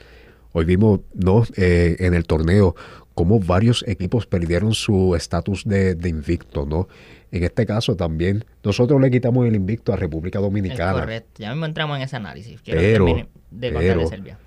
Hoy 0.53 0.65
vimos 0.65 1.01
¿no? 1.15 1.45
Eh, 1.57 1.97
en 2.01 2.15
el 2.15 2.27
torneo 2.27 2.75
cómo 3.15 3.39
varios 3.39 3.85
equipos 3.87 4.27
perdieron 4.27 4.73
su 4.73 5.15
estatus 5.15 5.65
de, 5.65 5.97
invicto, 6.09 6.65
¿no? 6.65 6.89
En 7.31 7.45
este 7.45 7.67
caso 7.67 7.95
también, 7.95 8.45
nosotros 8.65 9.01
le 9.01 9.11
quitamos 9.11 9.47
el 9.47 9.55
invicto 9.55 9.93
a 9.93 9.97
República 9.97 10.39
Dominicana. 10.39 11.01
correcto, 11.01 11.43
ya 11.43 11.51
mismo 11.51 11.67
entramos 11.67 11.99
en 11.99 12.03
ese 12.05 12.17
análisis. 12.17 12.61
Quiero 12.63 12.81
pero, 12.81 13.29
de 13.51 13.73
pero 13.73 14.07
Serbia. 14.09 14.39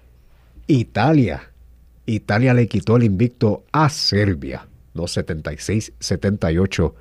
Italia, 0.65 1.51
Italia 2.05 2.53
le 2.53 2.67
quitó 2.67 2.97
el 2.97 3.03
invicto 3.03 3.63
a 3.71 3.89
Serbia, 3.89 4.67
¿no? 4.93 5.03
76-78. 5.03 6.93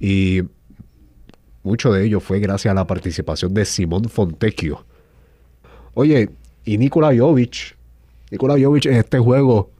Y 0.00 0.42
mucho 1.62 1.92
de 1.92 2.04
ello 2.04 2.20
fue 2.20 2.38
gracias 2.38 2.72
a 2.72 2.74
la 2.74 2.86
participación 2.86 3.52
de 3.54 3.64
Simón 3.64 4.04
Fontecchio. 4.04 4.84
Oye, 5.94 6.28
y 6.64 6.78
Nikola 6.78 7.16
Jovic, 7.16 7.76
Nikola 8.30 8.54
Jovic 8.60 8.86
en 8.86 8.96
este 8.96 9.18
juego 9.18 9.70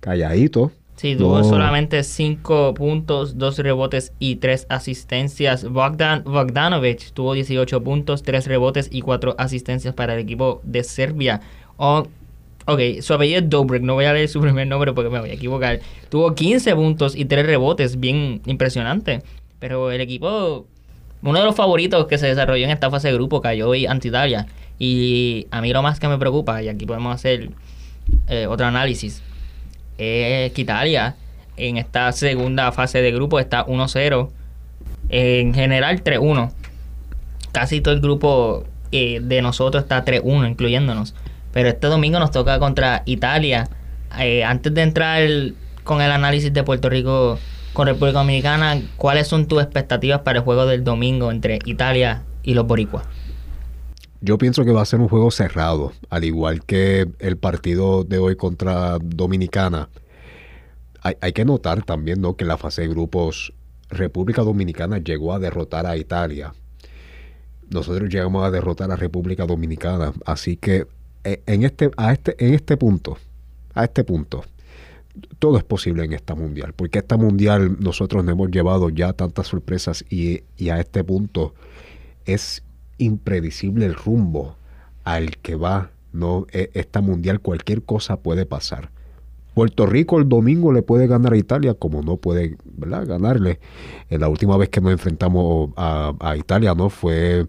calladito. 0.00 0.72
Sí, 0.96 1.16
tuvo 1.16 1.42
solamente 1.42 2.04
5 2.04 2.74
puntos, 2.74 3.38
2 3.38 3.58
rebotes 3.58 4.12
y 4.18 4.36
3 4.36 4.66
asistencias. 4.68 5.68
Bogdan 5.68 6.22
Bogdanovic 6.22 7.12
tuvo 7.12 7.34
18 7.34 7.82
puntos, 7.82 8.22
3 8.22 8.46
rebotes 8.46 8.88
y 8.92 9.00
4 9.00 9.34
asistencias 9.38 9.94
para 9.94 10.14
el 10.14 10.20
equipo 10.20 10.60
de 10.62 10.84
Serbia. 10.84 11.40
Oh, 11.76 12.06
ok, 12.66 12.80
su 13.00 13.14
apellido 13.14 13.40
es 13.40 13.50
Dobrik, 13.50 13.82
no 13.82 13.94
voy 13.94 14.04
a 14.04 14.12
leer 14.12 14.28
su 14.28 14.40
primer 14.40 14.68
nombre 14.68 14.92
porque 14.92 15.10
me 15.10 15.18
voy 15.18 15.30
a 15.30 15.34
equivocar. 15.34 15.80
Tuvo 16.08 16.34
15 16.34 16.74
puntos 16.76 17.16
y 17.16 17.24
3 17.24 17.46
rebotes, 17.46 17.98
bien 17.98 18.40
impresionante. 18.46 19.22
Pero 19.62 19.92
el 19.92 20.00
equipo 20.00 20.66
uno 21.22 21.38
de 21.38 21.44
los 21.44 21.54
favoritos 21.54 22.08
que 22.08 22.18
se 22.18 22.26
desarrolló 22.26 22.64
en 22.64 22.72
esta 22.72 22.90
fase 22.90 23.06
de 23.06 23.14
grupo 23.14 23.40
cayó 23.40 23.68
hoy 23.68 23.86
ante 23.86 24.08
Italia. 24.08 24.48
Y 24.76 25.46
a 25.52 25.60
mí 25.60 25.72
lo 25.72 25.82
más 25.82 26.00
que 26.00 26.08
me 26.08 26.18
preocupa, 26.18 26.60
y 26.64 26.68
aquí 26.68 26.84
podemos 26.84 27.14
hacer 27.14 27.50
eh, 28.26 28.48
otro 28.48 28.66
análisis, 28.66 29.22
es 29.98 30.52
que 30.52 30.62
Italia 30.62 31.14
en 31.56 31.76
esta 31.76 32.10
segunda 32.10 32.72
fase 32.72 33.02
de 33.02 33.12
grupo 33.12 33.38
está 33.38 33.64
1-0. 33.64 34.30
En 35.10 35.54
general 35.54 36.02
3-1. 36.02 36.50
Casi 37.52 37.80
todo 37.80 37.94
el 37.94 38.00
grupo 38.00 38.64
eh, 38.90 39.20
de 39.22 39.42
nosotros 39.42 39.84
está 39.84 40.04
3-1, 40.04 40.50
incluyéndonos. 40.50 41.14
Pero 41.52 41.68
este 41.68 41.86
domingo 41.86 42.18
nos 42.18 42.32
toca 42.32 42.58
contra 42.58 43.04
Italia. 43.06 43.68
Eh, 44.18 44.42
antes 44.42 44.74
de 44.74 44.82
entrar 44.82 45.22
con 45.84 46.02
el 46.02 46.10
análisis 46.10 46.52
de 46.52 46.64
Puerto 46.64 46.90
Rico 46.90 47.38
con 47.72 47.86
República 47.86 48.18
Dominicana, 48.18 48.80
¿cuáles 48.96 49.28
son 49.28 49.46
tus 49.46 49.62
expectativas 49.62 50.20
para 50.20 50.38
el 50.38 50.44
juego 50.44 50.66
del 50.66 50.84
domingo 50.84 51.30
entre 51.30 51.58
Italia 51.64 52.22
y 52.42 52.54
los 52.54 52.66
boricuas? 52.66 53.04
Yo 54.20 54.38
pienso 54.38 54.64
que 54.64 54.72
va 54.72 54.82
a 54.82 54.86
ser 54.86 55.00
un 55.00 55.08
juego 55.08 55.30
cerrado, 55.30 55.92
al 56.10 56.24
igual 56.24 56.64
que 56.64 57.08
el 57.18 57.36
partido 57.36 58.04
de 58.04 58.18
hoy 58.18 58.36
contra 58.36 58.98
Dominicana. 59.00 59.88
Hay, 61.02 61.32
que 61.32 61.44
notar 61.44 61.82
también 61.82 62.20
¿no? 62.20 62.36
que 62.36 62.44
la 62.44 62.56
fase 62.56 62.82
de 62.82 62.88
grupos 62.88 63.52
República 63.90 64.42
Dominicana 64.42 64.98
llegó 64.98 65.32
a 65.32 65.40
derrotar 65.40 65.84
a 65.84 65.96
Italia. 65.96 66.54
Nosotros 67.68 68.08
llegamos 68.08 68.44
a 68.44 68.52
derrotar 68.52 68.92
a 68.92 68.96
República 68.96 69.44
Dominicana. 69.44 70.12
Así 70.24 70.56
que 70.56 70.86
eh, 71.24 71.42
en 71.46 71.64
este, 71.64 71.90
a 71.96 72.12
este, 72.12 72.36
en 72.38 72.54
este 72.54 72.76
punto, 72.76 73.18
a 73.74 73.82
este 73.82 74.04
punto, 74.04 74.44
todo 75.38 75.58
es 75.58 75.64
posible 75.64 76.04
en 76.04 76.12
esta 76.12 76.34
mundial, 76.34 76.72
porque 76.74 76.98
esta 76.98 77.16
mundial 77.16 77.76
nosotros 77.80 78.24
nos 78.24 78.32
hemos 78.32 78.50
llevado 78.50 78.88
ya 78.88 79.12
tantas 79.12 79.46
sorpresas 79.46 80.04
y, 80.08 80.42
a 80.70 80.80
este 80.80 81.04
punto 81.04 81.54
es 82.24 82.62
impredecible 82.98 83.86
el 83.86 83.94
rumbo 83.94 84.56
al 85.04 85.36
que 85.38 85.56
va 85.56 85.90
no 86.12 86.46
e, 86.52 86.70
esta 86.74 87.00
mundial 87.00 87.40
cualquier 87.40 87.82
cosa 87.82 88.16
puede 88.16 88.46
pasar. 88.46 88.90
Puerto 89.54 89.84
Rico 89.84 90.18
el 90.18 90.28
domingo 90.28 90.72
le 90.72 90.82
puede 90.82 91.06
ganar 91.06 91.34
a 91.34 91.36
Italia 91.36 91.74
como 91.74 92.02
no 92.02 92.16
puede 92.16 92.56
¿verdad? 92.64 93.06
ganarle. 93.06 93.60
En 94.08 94.20
la 94.20 94.28
última 94.28 94.56
vez 94.56 94.70
que 94.70 94.80
nos 94.80 94.92
enfrentamos 94.92 95.70
a, 95.76 96.34
Italia 96.38 96.74
no 96.74 96.88
fue 96.88 97.46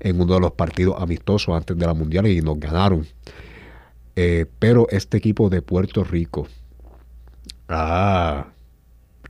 en 0.00 0.20
uno 0.20 0.34
de 0.34 0.40
los 0.40 0.52
partidos 0.52 0.96
amistosos 0.98 1.54
antes 1.54 1.76
de 1.76 1.86
la 1.86 1.94
mundial 1.94 2.26
y 2.26 2.40
nos 2.40 2.58
ganaron. 2.58 3.06
Eh, 4.16 4.46
pero 4.58 4.88
este 4.90 5.16
equipo 5.18 5.48
de 5.48 5.62
Puerto 5.62 6.02
Rico 6.02 6.48
ha, 7.68 8.46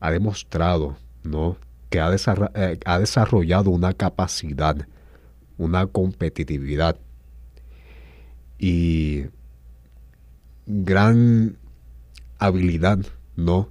demostrado 0.01 0.97
¿no? 1.23 1.57
que 1.91 2.01
ha, 2.01 2.15
eh, 2.55 2.79
ha 2.85 2.99
desarrollado 2.99 3.71
una 3.71 3.93
capacidad, 3.93 4.87
una 5.57 5.87
competitividad 5.87 6.97
y 8.59 9.27
gran 10.67 11.57
habilidad, 12.39 12.99
¿no? 13.37 13.69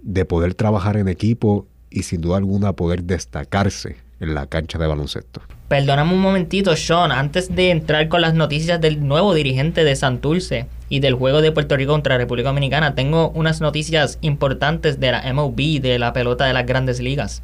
De 0.00 0.24
poder 0.24 0.54
trabajar 0.54 0.96
en 0.96 1.08
equipo 1.08 1.66
y 1.90 2.02
sin 2.02 2.20
duda 2.20 2.36
alguna 2.36 2.74
poder 2.74 3.04
destacarse 3.04 4.03
en 4.20 4.34
la 4.34 4.46
cancha 4.46 4.78
de 4.78 4.86
baloncesto. 4.86 5.40
Perdóname 5.68 6.12
un 6.12 6.20
momentito, 6.20 6.76
Sean, 6.76 7.10
antes 7.10 7.54
de 7.54 7.70
entrar 7.70 8.08
con 8.08 8.20
las 8.20 8.34
noticias 8.34 8.80
del 8.80 9.06
nuevo 9.06 9.34
dirigente 9.34 9.82
de 9.82 9.96
Santurce 9.96 10.66
y 10.88 11.00
del 11.00 11.14
juego 11.14 11.40
de 11.40 11.52
Puerto 11.52 11.76
Rico 11.76 11.92
contra 11.92 12.18
República 12.18 12.50
Dominicana, 12.50 12.94
tengo 12.94 13.30
unas 13.30 13.60
noticias 13.60 14.18
importantes 14.20 15.00
de 15.00 15.12
la 15.12 15.32
MLB, 15.32 15.80
de 15.80 15.98
la 15.98 16.12
pelota 16.12 16.44
de 16.44 16.52
las 16.52 16.66
grandes 16.66 17.00
ligas. 17.00 17.42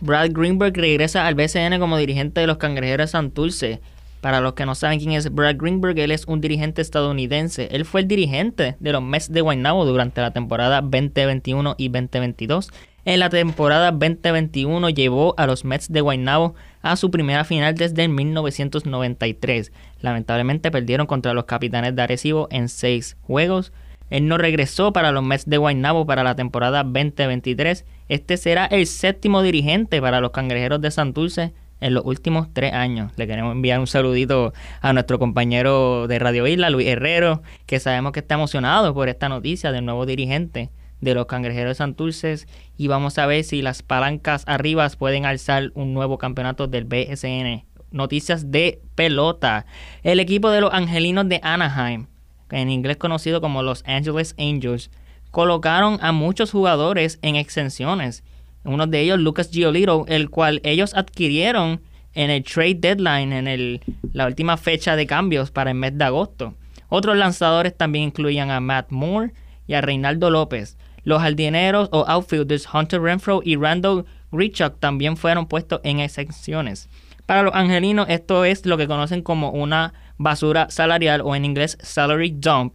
Brad 0.00 0.30
Greenberg 0.32 0.76
regresa 0.76 1.26
al 1.26 1.36
BCN 1.36 1.78
como 1.78 1.96
dirigente 1.96 2.40
de 2.40 2.48
los 2.48 2.56
Cangrejeros 2.56 3.06
de 3.06 3.12
Santurce. 3.12 3.80
Para 4.20 4.40
los 4.40 4.54
que 4.54 4.66
no 4.66 4.74
saben 4.74 4.98
quién 4.98 5.12
es 5.12 5.32
Brad 5.32 5.56
Greenberg, 5.56 5.98
él 5.98 6.10
es 6.10 6.26
un 6.26 6.40
dirigente 6.40 6.82
estadounidense. 6.82 7.68
Él 7.70 7.84
fue 7.84 8.02
el 8.02 8.08
dirigente 8.08 8.76
de 8.80 8.92
los 8.92 9.02
Mets 9.02 9.32
de 9.32 9.40
Guaynabo 9.40 9.84
durante 9.84 10.20
la 10.20 10.32
temporada 10.32 10.80
2021 10.80 11.76
y 11.78 11.88
2022 11.88 12.70
en 13.04 13.18
la 13.18 13.30
temporada 13.30 13.90
2021 13.90 14.90
llevó 14.90 15.34
a 15.36 15.46
los 15.46 15.64
Mets 15.64 15.90
de 15.90 16.00
Guaynabo 16.00 16.54
a 16.82 16.96
su 16.96 17.10
primera 17.10 17.44
final 17.44 17.74
desde 17.74 18.06
1993. 18.06 19.72
Lamentablemente 20.00 20.70
perdieron 20.70 21.06
contra 21.06 21.34
los 21.34 21.44
Capitanes 21.44 21.96
de 21.96 22.02
Arecibo 22.02 22.46
en 22.50 22.68
seis 22.68 23.16
juegos. 23.22 23.72
Él 24.08 24.28
no 24.28 24.38
regresó 24.38 24.92
para 24.92 25.10
los 25.10 25.24
Mets 25.24 25.46
de 25.46 25.56
Guaynabo 25.56 26.06
para 26.06 26.22
la 26.22 26.36
temporada 26.36 26.84
2023. 26.84 27.84
Este 28.08 28.36
será 28.36 28.66
el 28.66 28.86
séptimo 28.86 29.42
dirigente 29.42 30.00
para 30.00 30.20
los 30.20 30.30
Cangrejeros 30.30 30.80
de 30.80 30.90
Santurce 30.90 31.54
en 31.80 31.94
los 31.94 32.04
últimos 32.04 32.54
tres 32.54 32.72
años. 32.72 33.10
Le 33.16 33.26
queremos 33.26 33.52
enviar 33.52 33.80
un 33.80 33.88
saludito 33.88 34.52
a 34.80 34.92
nuestro 34.92 35.18
compañero 35.18 36.06
de 36.06 36.20
Radio 36.20 36.46
Isla, 36.46 36.70
Luis 36.70 36.86
Herrero, 36.86 37.42
que 37.66 37.80
sabemos 37.80 38.12
que 38.12 38.20
está 38.20 38.36
emocionado 38.36 38.94
por 38.94 39.08
esta 39.08 39.28
noticia 39.28 39.72
del 39.72 39.84
nuevo 39.84 40.06
dirigente 40.06 40.70
de 41.02 41.14
los 41.14 41.26
Cangrejeros 41.26 41.76
Santurces 41.78 42.48
y 42.78 42.86
vamos 42.86 43.18
a 43.18 43.26
ver 43.26 43.44
si 43.44 43.60
las 43.60 43.82
palancas 43.82 44.44
arriba 44.46 44.88
pueden 44.98 45.26
alzar 45.26 45.72
un 45.74 45.92
nuevo 45.92 46.16
campeonato 46.16 46.68
del 46.68 46.84
BSN. 46.84 47.66
Noticias 47.90 48.50
de 48.50 48.80
pelota. 48.94 49.66
El 50.02 50.20
equipo 50.20 50.50
de 50.50 50.62
los 50.62 50.72
Angelinos 50.72 51.28
de 51.28 51.40
Anaheim, 51.42 52.06
en 52.50 52.70
inglés 52.70 52.96
conocido 52.96 53.42
como 53.42 53.62
los 53.62 53.82
Angeles 53.86 54.34
Angels, 54.38 54.90
colocaron 55.30 55.98
a 56.00 56.12
muchos 56.12 56.52
jugadores 56.52 57.18
en 57.20 57.36
exenciones. 57.36 58.24
Uno 58.64 58.86
de 58.86 59.00
ellos, 59.00 59.18
Lucas 59.18 59.50
Giolito, 59.50 60.06
el 60.06 60.30
cual 60.30 60.60
ellos 60.64 60.94
adquirieron 60.94 61.82
en 62.14 62.30
el 62.30 62.44
trade 62.44 62.76
deadline, 62.76 63.32
en 63.32 63.48
el, 63.48 63.80
la 64.12 64.26
última 64.26 64.56
fecha 64.56 64.94
de 64.94 65.06
cambios 65.06 65.50
para 65.50 65.72
el 65.72 65.76
mes 65.76 65.98
de 65.98 66.04
agosto. 66.04 66.54
Otros 66.88 67.16
lanzadores 67.16 67.76
también 67.76 68.04
incluían 68.04 68.50
a 68.50 68.60
Matt 68.60 68.90
Moore 68.90 69.32
y 69.66 69.74
a 69.74 69.80
Reinaldo 69.80 70.30
López. 70.30 70.76
Los 71.04 71.20
jardineros 71.22 71.88
o 71.92 72.04
outfielders 72.06 72.68
Hunter 72.72 73.00
Renfro 73.00 73.40
y 73.44 73.56
Randall 73.56 74.04
Grichuk 74.30 74.78
también 74.78 75.16
fueron 75.16 75.46
puestos 75.46 75.80
en 75.84 76.00
excepciones. 76.00 76.88
Para 77.26 77.42
los 77.42 77.54
angelinos 77.54 78.06
esto 78.08 78.44
es 78.44 78.66
lo 78.66 78.76
que 78.76 78.88
conocen 78.88 79.22
como 79.22 79.50
una 79.50 79.94
basura 80.18 80.68
salarial 80.70 81.20
o 81.22 81.34
en 81.34 81.44
inglés 81.44 81.78
salary 81.80 82.30
dump. 82.36 82.74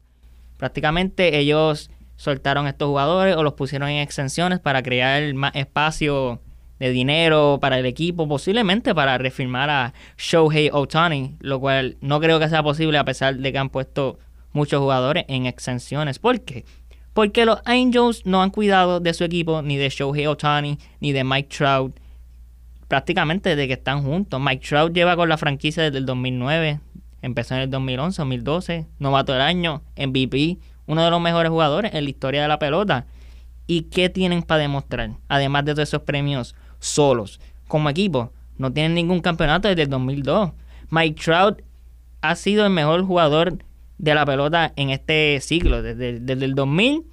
Prácticamente 0.58 1.38
ellos 1.38 1.90
soltaron 2.16 2.68
estos 2.68 2.88
jugadores 2.88 3.36
o 3.36 3.44
los 3.44 3.54
pusieron 3.54 3.90
en 3.90 4.02
exenciones 4.02 4.60
para 4.60 4.82
crear 4.84 5.34
más 5.34 5.56
espacio 5.56 6.42
de 6.80 6.92
dinero 6.92 7.58
para 7.62 7.80
el 7.80 7.86
equipo, 7.86 8.28
posiblemente 8.28 8.94
para 8.94 9.18
refirmar 9.18 9.70
a 9.70 9.94
Shohei 10.18 10.70
Otani, 10.72 11.36
lo 11.40 11.60
cual 11.60 11.98
no 12.02 12.20
creo 12.20 12.40
que 12.40 12.50
sea 12.50 12.64
posible 12.64 12.98
a 12.98 13.06
pesar 13.06 13.36
de 13.36 13.52
que 13.52 13.58
han 13.58 13.70
puesto 13.70 14.20
muchos 14.54 14.80
jugadores 14.80 15.26
en 15.28 15.46
exenciones. 15.46 16.20
¿Por 16.20 16.42
qué? 16.42 16.66
Porque 17.18 17.46
los 17.46 17.58
Angels 17.66 18.28
no 18.28 18.44
han 18.44 18.52
cuidado 18.52 19.00
de 19.00 19.12
su 19.12 19.24
equipo, 19.24 19.64
ni 19.64 19.76
de 19.76 19.90
Shohei 19.90 20.28
Otani, 20.28 20.78
ni 21.00 21.14
de 21.14 21.24
Mike 21.24 21.50
Trout, 21.50 22.00
prácticamente 22.88 23.50
desde 23.50 23.66
que 23.66 23.74
están 23.74 24.04
juntos. 24.04 24.40
Mike 24.40 24.64
Trout 24.64 24.94
lleva 24.94 25.16
con 25.16 25.28
la 25.28 25.40
franquicia 25.40 25.82
desde 25.82 25.98
el 25.98 26.06
2009, 26.06 26.80
empezó 27.24 27.56
en 27.56 27.62
el 27.62 27.72
2011, 27.72 28.22
2012, 28.22 28.86
novato 29.00 29.34
del 29.34 29.42
año, 29.42 29.82
MVP, 29.98 30.60
uno 30.86 31.04
de 31.04 31.10
los 31.10 31.20
mejores 31.20 31.50
jugadores 31.50 31.96
en 31.96 32.04
la 32.04 32.10
historia 32.12 32.44
de 32.44 32.50
la 32.50 32.60
pelota. 32.60 33.08
¿Y 33.66 33.86
qué 33.90 34.10
tienen 34.10 34.44
para 34.44 34.62
demostrar? 34.62 35.14
Además 35.28 35.66
de 35.66 35.74
todos 35.74 35.90
esos 35.90 36.04
premios 36.04 36.54
solos, 36.78 37.40
como 37.68 37.90
equipo, 37.90 38.32
no 38.60 38.72
tienen 38.72 38.94
ningún 38.94 39.22
campeonato 39.22 39.68
desde 39.68 39.82
el 39.82 39.90
2002. 39.90 40.52
Mike 40.92 41.20
Trout 41.20 41.64
ha 42.22 42.36
sido 42.36 42.64
el 42.64 42.72
mejor 42.72 43.04
jugador 43.04 43.58
de 43.98 44.16
la 44.16 44.26
pelota 44.26 44.74
en 44.76 44.90
este 44.90 45.40
ciclo, 45.42 45.82
desde, 45.82 46.20
desde 46.20 46.46
el 46.46 46.56
2000 46.56 47.04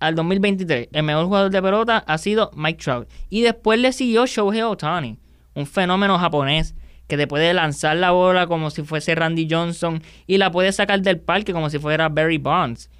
al 0.00 0.14
2023. 0.14 0.88
El 0.92 1.02
mejor 1.02 1.26
jugador 1.26 1.50
de 1.50 1.62
pelota 1.62 1.98
ha 2.06 2.18
sido 2.18 2.50
Mike 2.54 2.82
Trout. 2.82 3.08
Y 3.28 3.42
después 3.42 3.78
le 3.78 3.92
siguió 3.92 4.26
Shohei 4.26 4.62
Otani, 4.62 5.18
un 5.54 5.66
fenómeno 5.66 6.18
japonés 6.18 6.74
que 7.06 7.16
te 7.16 7.26
puede 7.26 7.54
lanzar 7.54 7.96
la 7.96 8.10
bola 8.10 8.46
como 8.46 8.70
si 8.70 8.82
fuese 8.82 9.14
Randy 9.14 9.48
Johnson 9.50 10.02
y 10.26 10.36
la 10.36 10.50
puede 10.50 10.72
sacar 10.72 11.00
del 11.00 11.18
parque 11.18 11.52
como 11.52 11.70
si 11.70 11.78
fuera 11.78 12.08
Barry 12.08 12.38
Bonds. 12.38 12.90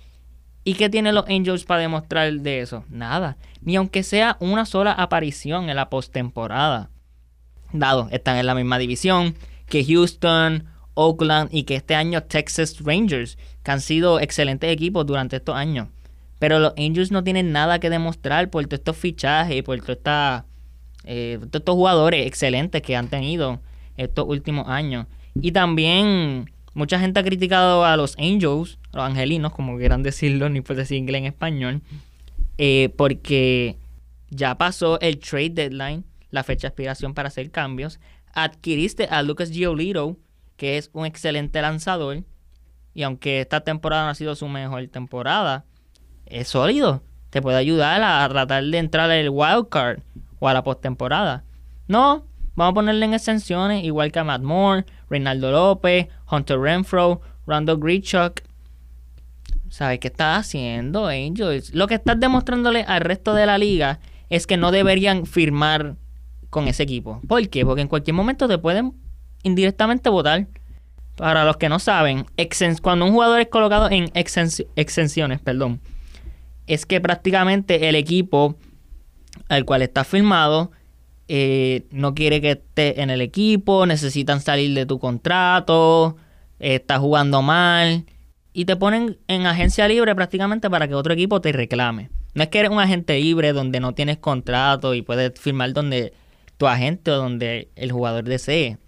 ¿Y 0.65 0.75
qué 0.75 0.89
tienen 0.89 1.15
los 1.15 1.27
Angels 1.29 1.65
para 1.65 1.83
demostrar 1.83 2.33
de 2.33 2.61
eso? 2.61 2.85
Nada. 2.89 3.37
Ni 3.61 3.77
aunque 3.77 4.03
sea 4.03 4.37
una 4.41 4.67
sola 4.67 4.93
aparición 4.93 5.69
en 5.69 5.77
la 5.77 5.89
postemporada. 5.89 6.91
Dado, 7.73 8.09
están 8.11 8.37
en 8.39 8.47
la 8.47 8.55
misma 8.55 8.79
división 8.79 9.35
que 9.67 9.85
Houston, 9.85 10.65
Oakland 10.99 11.49
y 11.53 11.63
que 11.63 11.77
este 11.77 11.95
año 11.95 12.25
Texas 12.25 12.77
Rangers, 12.83 13.39
que 13.63 13.71
han 13.71 13.81
sido 13.81 14.19
excelentes 14.19 14.71
equipos 14.71 15.07
durante 15.07 15.37
estos 15.37 15.55
años. 15.55 15.89
Pero 16.41 16.59
los 16.59 16.73
Angels 16.77 17.13
no 17.13 17.23
tienen 17.23 17.53
nada 17.53 17.79
que 17.79 17.89
demostrar 17.89 18.51
por 18.51 18.65
todos 18.67 18.81
estos 18.81 18.97
fichajes, 18.97 19.63
por 19.63 19.79
eh, 19.79 19.83
todos 21.39 21.55
estos 21.55 21.75
jugadores 21.75 22.27
excelentes 22.27 22.83
que 22.83 22.97
han 22.97 23.09
tenido 23.09 23.61
estos 23.97 24.27
últimos 24.29 24.69
años. 24.69 25.07
Y 25.41 25.53
también 25.53 26.51
mucha 26.75 26.99
gente 26.99 27.21
ha 27.21 27.25
criticado 27.25 27.85
a 27.85 27.97
los 27.97 28.17
Angels, 28.19 28.79
los 28.93 29.05
angelinos, 29.05 29.53
como 29.53 29.79
quieran 29.79 30.03
decirlo, 30.03 30.49
ni 30.49 30.63
puede 30.63 30.81
decir 30.81 30.97
inglés 30.97 31.21
en 31.21 31.27
español, 31.27 31.83
eh, 32.59 32.93
porque 32.97 33.77
ya 34.31 34.59
pasó 34.59 34.99
el 35.01 35.19
trade 35.19 35.51
deadline, 35.51 36.05
la 36.31 36.43
fecha 36.43 36.63
de 36.63 36.69
expiración 36.69 37.15
para 37.15 37.29
hacer 37.29 37.51
cambios. 37.53 38.01
Adquiriste 38.35 39.07
a 39.07 39.23
Lucas 39.23 39.51
Giolito, 39.51 40.17
que 40.59 40.77
es 40.77 40.91
un 40.93 41.07
excelente 41.07 41.63
lanzador, 41.63 42.25
y 42.93 43.05
aunque 43.05 43.41
esta 43.41 43.63
temporada 43.63 44.05
no 44.05 44.11
ha 44.11 44.15
sido 44.15 44.35
su 44.35 44.47
mejor 44.49 44.87
temporada, 44.89 45.65
es 46.27 46.49
sólido. 46.49 47.03
Te 47.31 47.41
puede 47.41 47.57
ayudar 47.57 48.03
a 48.03 48.29
tratar 48.29 48.65
de 48.65 48.77
entrar 48.77 49.11
al 49.11 49.31
wild 49.31 49.71
card 49.71 50.01
o 50.39 50.49
a 50.49 50.53
la 50.53 50.63
postemporada. 50.63 51.45
No, 51.87 52.29
Vamos 52.59 52.73
a 52.73 52.75
ponerle 52.75 53.05
en 53.05 53.15
extensiones, 53.15 53.85
igual 53.85 54.11
que 54.11 54.19
a 54.19 54.25
Matt 54.25 54.43
Moore, 54.43 54.85
Reinaldo 55.09 55.53
López, 55.53 56.09
Hunter 56.29 56.59
Renfro, 56.59 57.21
Randall 57.47 57.79
Grichuk. 57.79 58.41
¿Sabes 59.69 60.01
qué 60.01 60.09
estás 60.09 60.41
haciendo, 60.41 61.07
Angels? 61.07 61.73
Lo 61.73 61.87
que 61.87 61.95
estás 61.95 62.19
demostrándole 62.19 62.83
al 62.83 63.03
resto 63.03 63.33
de 63.33 63.47
la 63.47 63.59
liga 63.59 64.01
es 64.29 64.49
que 64.49 64.57
no 64.57 64.73
deberían 64.73 65.25
firmar 65.25 65.95
con 66.51 66.67
ese 66.67 66.83
equipo. 66.83 67.21
¿Por 67.29 67.49
qué? 67.49 67.65
Porque 67.65 67.83
en 67.83 67.87
cualquier 67.87 68.15
momento 68.15 68.49
te 68.49 68.59
pueden 68.59 68.93
indirectamente 69.43 70.09
votar. 70.09 70.47
Para 71.17 71.45
los 71.45 71.57
que 71.57 71.69
no 71.69 71.81
saben, 71.81 72.27
cuando 72.81 73.05
un 73.05 73.11
jugador 73.11 73.41
es 73.41 73.49
colocado 73.49 73.91
en 73.91 74.09
exenciones, 74.15 75.41
perdón, 75.41 75.81
es 76.69 76.87
que 76.87 77.01
prácticamente 77.01 77.89
el 77.89 77.97
equipo 77.97 78.57
al 79.49 79.65
cual 79.65 79.83
está 79.83 80.05
firmado 80.05 80.71
eh, 81.27 81.87
no 81.91 82.15
quiere 82.15 82.41
que 82.41 82.53
esté 82.53 83.03
en 83.03 83.11
el 83.11 83.21
equipo, 83.21 83.85
necesitan 83.85 84.41
salir 84.41 84.75
de 84.75 84.87
tu 84.87 84.99
contrato, 84.99 86.17
está 86.59 86.99
jugando 86.99 87.43
mal 87.43 88.07
y 88.53 88.65
te 88.65 88.77
ponen 88.77 89.19
en 89.29 89.47
agencia 89.47 89.87
libre 89.89 90.15
prácticamente 90.15 90.71
para 90.71 90.89
que 90.89 90.95
otro 90.95 91.13
equipo 91.13 91.41
te 91.41 91.53
reclame. 91.53 92.11
No 92.35 92.43
es 92.43 92.49
que 92.49 92.61
eres 92.61 92.71
un 92.71 92.81
agente 92.81 93.19
libre 93.21 93.53
donde 93.53 93.79
no 93.81 93.95
tienes 93.95 94.19
contrato 94.19 94.95
y 94.95 95.03
puedes 95.03 95.39
firmar 95.39 95.73
donde 95.73 96.13
tu 96.57 96.67
agente 96.67 97.11
o 97.11 97.17
donde 97.17 97.71
el 97.77 97.93
jugador 97.93 98.25
desee. 98.25 98.79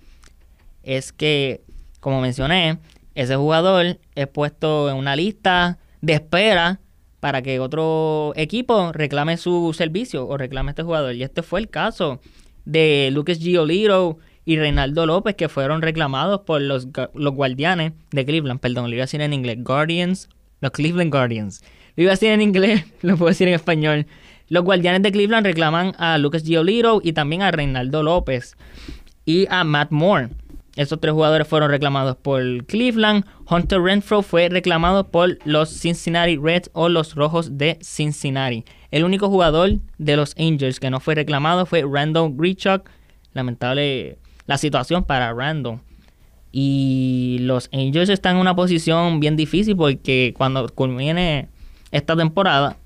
Es 0.82 1.12
que, 1.12 1.62
como 2.00 2.20
mencioné, 2.20 2.78
ese 3.14 3.36
jugador 3.36 3.98
es 4.14 4.26
puesto 4.28 4.90
en 4.90 4.96
una 4.96 5.16
lista 5.16 5.78
de 6.00 6.14
espera 6.14 6.80
para 7.20 7.42
que 7.42 7.60
otro 7.60 8.32
equipo 8.36 8.92
reclame 8.92 9.36
su 9.36 9.74
servicio 9.74 10.26
o 10.26 10.36
reclame 10.36 10.70
este 10.70 10.82
jugador. 10.82 11.14
Y 11.14 11.22
este 11.22 11.42
fue 11.42 11.60
el 11.60 11.68
caso 11.68 12.20
de 12.64 13.10
Lucas 13.12 13.38
Giolito 13.38 14.18
y 14.44 14.56
Reinaldo 14.56 15.06
López, 15.06 15.34
que 15.36 15.48
fueron 15.48 15.82
reclamados 15.82 16.40
por 16.40 16.62
los, 16.62 16.88
los 17.14 17.34
guardianes 17.34 17.92
de 18.10 18.24
Cleveland. 18.24 18.60
Perdón, 18.60 18.88
lo 18.88 18.94
iba 18.94 19.02
a 19.02 19.06
decir 19.06 19.20
en 19.20 19.32
inglés. 19.32 19.58
Guardians, 19.60 20.28
los 20.60 20.70
Cleveland 20.70 21.12
Guardians. 21.12 21.62
Lo 21.96 22.04
iba 22.04 22.12
a 22.12 22.14
decir 22.14 22.30
en 22.30 22.40
inglés, 22.40 22.84
lo 23.02 23.16
puedo 23.16 23.28
decir 23.28 23.48
en 23.48 23.54
español. 23.54 24.06
Los 24.48 24.64
guardianes 24.64 25.02
de 25.02 25.12
Cleveland 25.12 25.46
reclaman 25.46 25.92
a 25.98 26.18
Lucas 26.18 26.42
Giolito 26.42 27.00
y 27.04 27.12
también 27.12 27.42
a 27.42 27.50
Reinaldo 27.50 28.02
López 28.02 28.56
y 29.24 29.46
a 29.50 29.62
Matt 29.62 29.90
Moore. 29.92 30.30
Estos 30.80 30.98
tres 30.98 31.12
jugadores 31.12 31.46
fueron 31.46 31.70
reclamados 31.70 32.16
por 32.16 32.64
Cleveland. 32.64 33.26
Hunter 33.46 33.82
Renfro 33.82 34.22
fue 34.22 34.48
reclamado 34.48 35.08
por 35.10 35.36
los 35.44 35.68
Cincinnati 35.68 36.38
Reds 36.38 36.70
o 36.72 36.88
los 36.88 37.16
Rojos 37.16 37.58
de 37.58 37.78
Cincinnati. 37.82 38.64
El 38.90 39.04
único 39.04 39.28
jugador 39.28 39.72
de 39.98 40.16
los 40.16 40.34
Angels 40.38 40.80
que 40.80 40.88
no 40.88 40.98
fue 40.98 41.14
reclamado 41.14 41.66
fue 41.66 41.84
Randall 41.86 42.34
Grichuk. 42.34 42.88
Lamentable 43.34 44.16
la 44.46 44.56
situación 44.56 45.04
para 45.04 45.34
Randall. 45.34 45.80
Y 46.50 47.36
los 47.42 47.68
Angels 47.74 48.08
están 48.08 48.36
en 48.36 48.40
una 48.40 48.56
posición 48.56 49.20
bien 49.20 49.36
difícil 49.36 49.76
porque 49.76 50.32
cuando 50.34 50.66
culmine 50.70 51.50
esta 51.90 52.16
temporada 52.16 52.78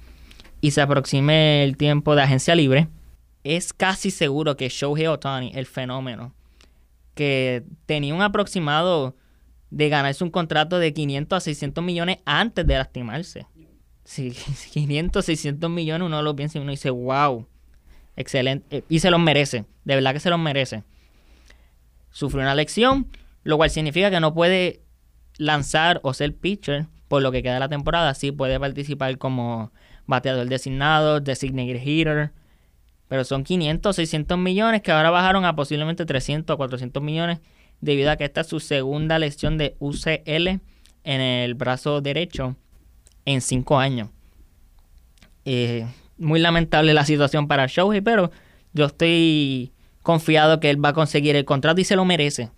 y 0.60 0.72
se 0.72 0.80
aproxime 0.80 1.62
el 1.62 1.76
tiempo 1.76 2.16
de 2.16 2.22
agencia 2.22 2.56
libre, 2.56 2.88
es 3.44 3.72
casi 3.72 4.10
seguro 4.10 4.56
que 4.56 4.68
Shohei 4.68 5.06
Otani, 5.06 5.52
el 5.54 5.66
fenómeno, 5.66 6.34
que 7.14 7.64
tenía 7.86 8.14
un 8.14 8.22
aproximado 8.22 9.16
de 9.70 9.88
ganarse 9.88 10.22
un 10.22 10.30
contrato 10.30 10.78
de 10.78 10.92
500 10.92 11.36
a 11.36 11.40
600 11.40 11.82
millones 11.82 12.18
antes 12.24 12.66
de 12.66 12.74
lastimarse. 12.74 13.46
Si 14.04 14.30
500, 14.72 15.24
600 15.24 15.70
millones 15.70 16.06
uno 16.06 16.22
lo 16.22 16.36
piensa 16.36 16.58
y 16.58 16.60
uno 16.60 16.70
dice, 16.70 16.90
wow, 16.90 17.46
excelente. 18.16 18.78
Eh, 18.78 18.84
y 18.88 19.00
se 19.00 19.10
los 19.10 19.20
merece, 19.20 19.64
de 19.84 19.94
verdad 19.94 20.12
que 20.12 20.20
se 20.20 20.30
los 20.30 20.38
merece. 20.38 20.84
Sufrió 22.10 22.42
una 22.42 22.54
lección, 22.54 23.08
lo 23.42 23.56
cual 23.56 23.70
significa 23.70 24.10
que 24.10 24.20
no 24.20 24.34
puede 24.34 24.82
lanzar 25.38 26.00
o 26.04 26.14
ser 26.14 26.36
pitcher 26.36 26.86
por 27.08 27.22
lo 27.22 27.32
que 27.32 27.42
queda 27.42 27.54
de 27.54 27.60
la 27.60 27.68
temporada. 27.68 28.14
Sí 28.14 28.30
puede 28.30 28.60
participar 28.60 29.18
como 29.18 29.72
bateador 30.06 30.46
designado, 30.48 31.20
designated 31.20 31.82
hitter, 31.84 32.32
pero 33.14 33.22
son 33.22 33.44
500, 33.44 33.94
600 33.94 34.36
millones 34.36 34.82
que 34.82 34.90
ahora 34.90 35.08
bajaron 35.08 35.44
a 35.44 35.54
posiblemente 35.54 36.04
300 36.04 36.52
o 36.52 36.56
400 36.56 37.00
millones 37.00 37.38
debido 37.80 38.10
a 38.10 38.16
que 38.16 38.24
esta 38.24 38.40
es 38.40 38.48
su 38.48 38.58
segunda 38.58 39.20
lesión 39.20 39.56
de 39.56 39.76
UCL 39.78 40.48
en 41.04 41.20
el 41.20 41.54
brazo 41.54 42.00
derecho 42.00 42.56
en 43.24 43.40
5 43.40 43.78
años. 43.78 44.08
Eh, 45.44 45.86
muy 46.18 46.40
lamentable 46.40 46.92
la 46.92 47.04
situación 47.04 47.46
para 47.46 47.68
Shohei, 47.68 48.00
pero 48.00 48.32
yo 48.72 48.86
estoy 48.86 49.72
confiado 50.02 50.58
que 50.58 50.70
él 50.70 50.84
va 50.84 50.88
a 50.88 50.94
conseguir 50.94 51.36
el 51.36 51.44
contrato 51.44 51.80
y 51.80 51.84
se 51.84 51.94
lo 51.94 52.04
merece. 52.04 52.50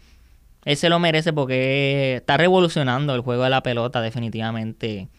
Él 0.65 0.79
se 0.79 0.89
lo 0.89 0.99
merece 0.99 1.35
porque 1.35 2.15
está 2.17 2.39
revolucionando 2.39 3.15
el 3.15 3.21
juego 3.21 3.43
de 3.43 3.51
la 3.51 3.63
pelota 3.63 4.01
definitivamente 4.01 5.11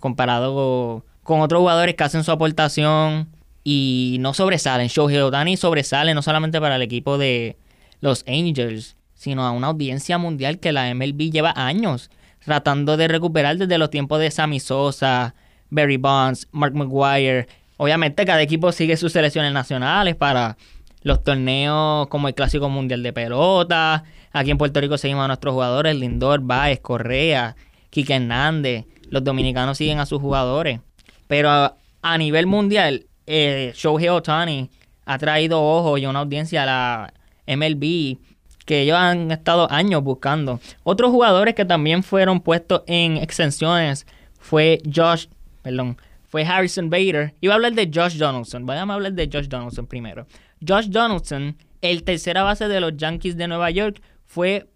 comparado 0.00 1.04
con 1.22 1.42
otros 1.42 1.60
jugadores 1.60 1.96
que 1.96 2.04
hacen 2.04 2.24
su 2.24 2.32
aportación 2.32 3.28
y 3.64 4.18
no 4.20 4.34
sobresalen. 4.34 4.88
Shohei 4.88 5.18
Otani 5.18 5.56
sobresale 5.56 6.14
no 6.14 6.22
solamente 6.22 6.60
para 6.60 6.76
el 6.76 6.82
equipo 6.82 7.18
de 7.18 7.56
los 8.00 8.22
Angels, 8.28 8.96
sino 9.14 9.44
a 9.44 9.50
una 9.50 9.68
audiencia 9.68 10.18
mundial 10.18 10.60
que 10.60 10.72
la 10.72 10.94
MLB 10.94 11.30
lleva 11.32 11.54
años 11.56 12.10
tratando 12.44 12.96
de 12.96 13.08
recuperar 13.08 13.56
desde 13.56 13.78
los 13.78 13.90
tiempos 13.90 14.20
de 14.20 14.30
Sammy 14.30 14.60
Sosa, 14.60 15.34
Barry 15.70 15.96
Bonds, 15.96 16.46
Mark 16.52 16.74
McGuire. 16.74 17.48
Obviamente 17.78 18.24
cada 18.24 18.42
equipo 18.42 18.70
sigue 18.70 18.96
sus 18.96 19.12
selecciones 19.12 19.52
nacionales 19.52 20.14
para 20.14 20.56
los 21.02 21.22
torneos 21.24 22.06
como 22.08 22.28
el 22.28 22.34
Clásico 22.34 22.68
Mundial 22.68 23.02
de 23.02 23.12
Pelota. 23.12 24.04
Aquí 24.32 24.50
en 24.50 24.58
Puerto 24.58 24.80
Rico 24.80 24.98
seguimos 24.98 25.24
a 25.24 25.28
nuestros 25.28 25.54
jugadores, 25.54 25.96
Lindor, 25.96 26.40
Baez, 26.40 26.80
Correa, 26.80 27.56
Kike 27.90 28.14
Hernández. 28.14 28.84
Los 29.08 29.24
dominicanos 29.24 29.78
siguen 29.78 29.98
a 30.00 30.06
sus 30.06 30.20
jugadores. 30.20 30.80
Pero 31.26 31.76
a 32.02 32.18
nivel 32.18 32.46
mundial, 32.46 33.06
eh, 33.26 33.72
Shohei 33.74 34.08
Otani 34.08 34.70
ha 35.06 35.18
traído 35.18 35.62
ojo 35.62 35.98
y 35.98 36.06
una 36.06 36.20
audiencia 36.20 36.62
a 36.62 36.66
la 36.66 37.14
MLB 37.46 38.18
que 38.64 38.82
ellos 38.82 38.96
han 38.96 39.30
estado 39.30 39.70
años 39.70 40.02
buscando. 40.02 40.60
Otros 40.82 41.10
jugadores 41.10 41.54
que 41.54 41.64
también 41.64 42.02
fueron 42.02 42.40
puestos 42.40 42.82
en 42.86 43.18
exenciones 43.18 44.06
fue 44.38 44.80
Josh, 44.92 45.26
perdón, 45.62 45.98
fue 46.24 46.44
Harrison 46.44 46.90
Bader. 46.90 47.34
Iba 47.40 47.54
a 47.54 47.56
hablar 47.56 47.74
de 47.74 47.90
Josh 47.92 48.16
Donaldson. 48.16 48.66
Vamos 48.66 48.90
a 48.90 48.94
hablar 48.94 49.12
de 49.12 49.28
Josh 49.32 49.48
Donaldson 49.48 49.86
primero. 49.86 50.26
Josh 50.66 50.86
Donaldson, 50.88 51.56
el 51.80 52.02
tercera 52.02 52.42
base 52.42 52.68
de 52.68 52.80
los 52.80 52.96
Yankees 52.96 53.36
de 53.36 53.48
Nueva 53.48 53.70
York, 53.70 54.00
fue, 54.26 54.66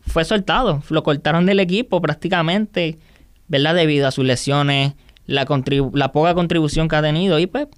fue 0.00 0.24
soltado. 0.24 0.82
Lo 0.90 1.02
cortaron 1.02 1.46
del 1.46 1.60
equipo 1.60 2.00
prácticamente, 2.00 2.98
¿verdad? 3.46 3.74
Debido 3.74 4.08
a 4.08 4.10
sus 4.10 4.24
lesiones, 4.24 4.94
la 5.26 5.46
poca 6.12 6.34
contribución 6.34 6.88
que 6.88 6.96
ha 6.96 7.02
tenido. 7.02 7.38
Y 7.38 7.46
pues 7.46 7.68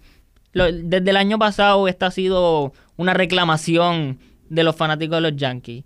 desde 0.53 1.11
el 1.11 1.17
año 1.17 1.39
pasado 1.39 1.87
esta 1.89 2.07
ha 2.07 2.11
sido 2.11 2.73
una 2.97 3.15
reclamación 3.15 4.19
de 4.49 4.65
los 4.65 4.77
fanáticos 4.77 5.17
de 5.17 5.31
los 5.31 5.37
Yankees. 5.37 5.85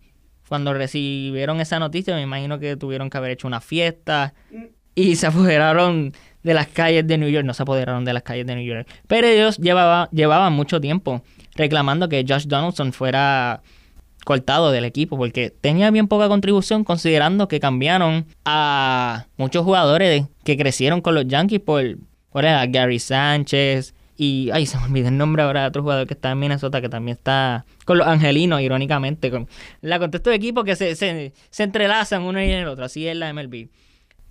cuando 0.49 0.75
recibieron 0.75 1.61
esa 1.61 1.79
noticia, 1.79 2.15
me 2.15 2.23
imagino 2.23 2.59
que 2.59 2.77
tuvieron 2.77 3.11
que 3.11 3.17
haber 3.17 3.33
hecho 3.33 3.47
una 3.47 3.61
fiesta 3.61 4.35
y 4.95 5.17
se 5.17 5.27
apoderaron 5.27 6.13
de 6.43 6.55
las 6.55 6.69
calles 6.69 7.07
de 7.07 7.19
New 7.19 7.29
York. 7.29 7.47
No 7.47 7.55
se 7.55 7.63
apoderaron 7.63 8.05
de 8.05 8.13
las 8.13 8.23
calles 8.23 8.47
de 8.47 8.55
New 8.55 8.65
York. 8.65 8.89
Pero 9.09 9.27
ellos 9.27 9.57
llevaba, 9.59 10.09
llevaban 10.13 10.53
mucho 10.53 10.81
tiempo 10.81 11.23
reclamando 11.57 12.09
que 12.09 12.25
Josh 12.29 12.47
Donaldson 12.47 12.93
fuera 12.93 13.63
cortado 14.25 14.71
del 14.71 14.85
equipo 14.85 15.17
porque 15.17 15.51
tenía 15.51 15.91
bien 15.91 16.09
poca 16.09 16.29
contribución 16.29 16.83
considerando 16.85 17.47
que 17.47 17.61
cambiaron 17.61 18.27
a 18.45 19.27
muchos 19.37 19.65
jugadores 19.65 20.25
que 20.45 20.57
crecieron 20.57 21.01
con 21.01 21.15
los 21.15 21.27
Yankees 21.27 21.61
por, 21.61 21.99
por 22.31 22.45
Gary 22.45 22.99
Sánchez 22.99 23.95
y 24.17 24.51
ay 24.53 24.67
se 24.67 24.79
me 24.79 24.85
olvidó 24.85 25.09
el 25.09 25.17
nombre 25.17 25.43
ahora 25.43 25.63
de 25.63 25.69
otro 25.69 25.83
jugador 25.83 26.07
que 26.07 26.15
está 26.15 26.31
en 26.31 26.39
Minnesota 26.39 26.81
que 26.81 26.89
también 26.89 27.17
está 27.17 27.65
con 27.85 27.99
los 27.99 28.07
angelinos 28.07 28.61
irónicamente 28.61 29.31
con 29.31 29.49
la 29.81 29.99
contexto 29.99 30.31
de 30.31 30.37
equipo 30.37 30.65
que 30.65 30.77
se, 30.77 30.95
se, 30.97 31.33
se 31.51 31.63
entrelazan 31.63 32.23
uno 32.23 32.43
y 32.43 32.51
el 32.51 32.69
otro 32.69 32.85
así 32.85 33.07
es 33.07 33.17
la 33.17 33.33
MLB 33.33 33.69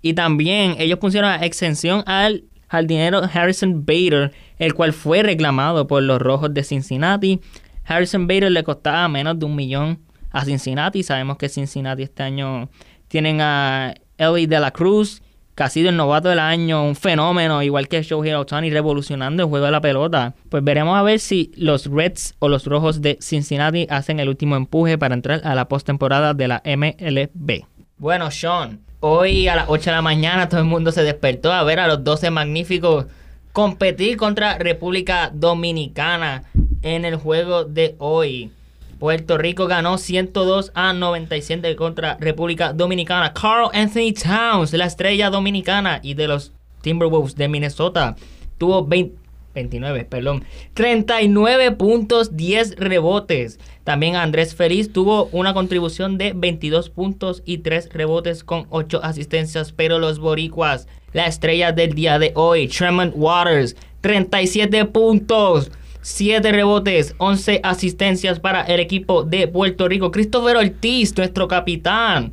y 0.02 0.14
también 0.14 0.76
ellos 0.78 0.98
pusieron 0.98 1.42
exención 1.42 2.02
al 2.06 2.44
jardinero 2.68 3.22
Harrison 3.32 3.84
Bader 3.84 4.32
el 4.58 4.74
cual 4.74 4.92
fue 4.92 5.22
reclamado 5.22 5.86
por 5.86 6.02
los 6.02 6.20
rojos 6.20 6.52
de 6.54 6.64
Cincinnati 6.64 7.40
Harrison 7.84 8.26
Bader 8.26 8.50
le 8.50 8.64
costaba 8.64 9.08
menos 9.08 9.38
de 9.38 9.44
un 9.44 9.54
millón 9.54 10.00
a 10.30 10.44
Cincinnati. 10.44 11.02
Sabemos 11.02 11.36
que 11.36 11.48
Cincinnati 11.48 12.02
este 12.02 12.22
año 12.22 12.68
tienen 13.08 13.40
a 13.40 13.94
Ellie 14.18 14.46
de 14.46 14.60
la 14.60 14.70
Cruz, 14.70 15.22
que 15.54 15.62
ha 15.62 15.68
sido 15.68 15.88
el 15.88 15.96
novato 15.96 16.28
del 16.28 16.40
año, 16.40 16.84
un 16.84 16.96
fenómeno, 16.96 17.62
igual 17.62 17.88
que 17.88 18.02
Shohei 18.02 18.34
Ohtani, 18.34 18.70
revolucionando 18.70 19.44
el 19.44 19.48
juego 19.48 19.66
de 19.66 19.72
la 19.72 19.80
pelota. 19.80 20.34
Pues 20.48 20.64
veremos 20.64 20.96
a 20.96 21.02
ver 21.02 21.20
si 21.20 21.52
los 21.56 21.86
Reds 21.86 22.34
o 22.40 22.48
los 22.48 22.66
Rojos 22.66 23.02
de 23.02 23.18
Cincinnati 23.20 23.86
hacen 23.88 24.18
el 24.18 24.28
último 24.28 24.56
empuje 24.56 24.98
para 24.98 25.14
entrar 25.14 25.40
a 25.44 25.54
la 25.54 25.68
postemporada 25.68 26.34
de 26.34 26.48
la 26.48 26.62
MLB. 26.64 27.66
Bueno, 27.98 28.30
Sean, 28.30 28.80
hoy 29.00 29.46
a 29.46 29.54
las 29.54 29.66
8 29.68 29.90
de 29.90 29.96
la 29.96 30.02
mañana 30.02 30.48
todo 30.48 30.60
el 30.60 30.66
mundo 30.66 30.90
se 30.90 31.04
despertó 31.04 31.52
a 31.52 31.62
ver 31.62 31.78
a 31.78 31.86
los 31.86 32.02
12 32.02 32.30
magníficos 32.30 33.06
competir 33.52 34.16
contra 34.16 34.58
República 34.58 35.30
Dominicana 35.32 36.42
en 36.82 37.04
el 37.04 37.14
juego 37.14 37.64
de 37.64 37.94
hoy. 37.98 38.50
Puerto 38.98 39.38
Rico 39.38 39.66
ganó 39.66 39.98
102 39.98 40.72
a 40.74 40.92
97 40.92 41.76
contra 41.76 42.16
República 42.20 42.72
Dominicana. 42.72 43.32
Carl 43.32 43.70
Anthony 43.72 44.12
Towns, 44.12 44.72
la 44.72 44.86
estrella 44.86 45.30
dominicana 45.30 46.00
y 46.02 46.14
de 46.14 46.28
los 46.28 46.52
Timberwolves 46.82 47.34
de 47.34 47.48
Minnesota, 47.48 48.16
tuvo 48.58 48.86
29, 48.86 50.04
perdón, 50.04 50.44
39 50.74 51.72
puntos, 51.72 52.36
10 52.36 52.76
rebotes. 52.76 53.58
También 53.84 54.16
Andrés 54.16 54.54
Feliz 54.54 54.92
tuvo 54.92 55.26
una 55.32 55.54
contribución 55.54 56.18
de 56.18 56.32
22 56.34 56.90
puntos 56.90 57.42
y 57.44 57.58
3 57.58 57.90
rebotes 57.92 58.44
con 58.44 58.66
8 58.70 59.00
asistencias, 59.02 59.72
pero 59.72 59.98
los 59.98 60.18
boricuas, 60.18 60.88
la 61.12 61.26
estrella 61.26 61.72
del 61.72 61.94
día 61.94 62.18
de 62.18 62.32
hoy, 62.34 62.68
Tremont 62.68 63.12
Waters, 63.16 63.76
37 64.00 64.84
puntos. 64.86 65.70
7 66.04 66.52
rebotes, 66.52 67.14
11 67.16 67.60
asistencias 67.62 68.38
para 68.38 68.60
el 68.60 68.78
equipo 68.78 69.22
de 69.22 69.48
Puerto 69.48 69.88
Rico. 69.88 70.10
Christopher 70.10 70.58
Ortiz, 70.58 71.16
nuestro 71.16 71.48
capitán. 71.48 72.32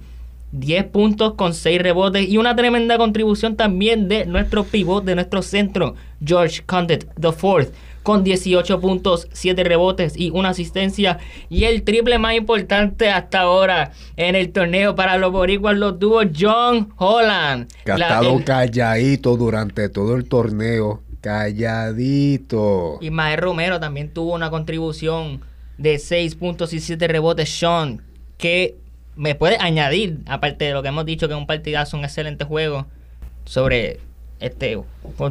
10 0.51 0.87
puntos 0.87 1.35
con 1.35 1.53
6 1.53 1.81
rebotes 1.81 2.27
y 2.27 2.37
una 2.37 2.53
tremenda 2.53 2.97
contribución 2.97 3.55
también 3.55 4.09
de 4.09 4.25
nuestro 4.25 4.65
pivot, 4.65 5.05
de 5.05 5.15
nuestro 5.15 5.41
centro, 5.41 5.95
George 6.21 6.63
Condit 6.65 7.05
IV, 7.15 7.71
con 8.03 8.25
18 8.25 8.81
puntos, 8.81 9.29
7 9.31 9.63
rebotes 9.63 10.17
y 10.17 10.31
una 10.31 10.49
asistencia. 10.49 11.19
Y 11.49 11.63
el 11.63 11.83
triple 11.83 12.19
más 12.19 12.35
importante 12.35 13.09
hasta 13.09 13.39
ahora 13.39 13.93
en 14.17 14.35
el 14.35 14.51
torneo 14.51 14.95
para 14.95 15.17
los 15.17 15.31
boricuas 15.31 15.77
lo 15.77 15.95
tuvo 15.95 16.19
John 16.37 16.89
Holland. 16.97 17.71
Que 17.85 17.93
ha 17.93 17.95
estado 17.95 18.43
calladito 18.43 19.37
durante 19.37 19.87
todo 19.87 20.17
el 20.17 20.25
torneo 20.27 20.99
Calladito. 21.21 22.97
Ismael 23.01 23.39
Romero 23.39 23.79
también 23.79 24.09
tuvo 24.09 24.33
una 24.33 24.49
contribución 24.49 25.41
de 25.77 25.99
6 25.99 26.35
puntos 26.35 26.73
y 26.73 26.79
7 26.79 27.07
rebotes. 27.07 27.49
Sean, 27.49 28.01
que 28.37 28.75
me 29.15 29.35
puede 29.35 29.57
añadir, 29.59 30.19
aparte 30.25 30.65
de 30.65 30.73
lo 30.73 30.81
que 30.81 30.89
hemos 30.89 31.05
dicho, 31.05 31.27
que 31.27 31.33
es 31.33 31.39
un 31.39 31.47
partidazo, 31.47 31.97
un 31.97 32.03
excelente 32.03 32.43
juego, 32.43 32.87
sobre 33.45 33.99
este 34.39 34.73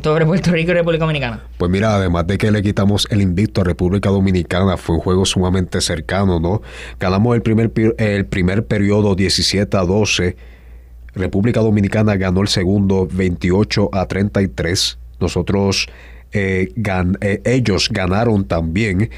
sobre 0.03 0.25
Puerto 0.25 0.53
Rico 0.53 0.71
y 0.71 0.75
República 0.75 1.05
Dominicana. 1.05 1.41
Pues 1.59 1.71
mira, 1.71 1.97
además 1.97 2.27
de 2.29 2.39
que 2.39 2.51
le 2.53 2.63
quitamos 2.63 3.09
el 3.11 3.21
invicto 3.21 3.61
a 3.61 3.65
República 3.65 4.09
Dominicana, 4.09 4.77
fue 4.77 4.95
un 4.97 5.03
juego 5.03 5.27
sumamente 5.27 5.81
cercano, 5.81 6.39
¿no? 6.39 6.63
Ganamos 7.01 7.35
el 7.35 7.43
primer, 7.43 7.73
el 7.99 8.27
primer 8.27 8.67
periodo 8.67 9.17
17 9.17 9.77
a 9.77 9.81
12. 9.81 10.37
República 11.15 11.61
Dominicana 11.61 12.15
ganó 12.17 12.41
el 12.43 12.49
segundo 12.49 13.09
28 13.11 13.91
a 13.93 14.07
33. 14.07 15.00
Nosotros, 15.21 15.89
eh, 16.33 16.73
eh, 17.21 17.43
ellos 17.45 17.89
ganaron 17.91 18.45
también 18.45 19.11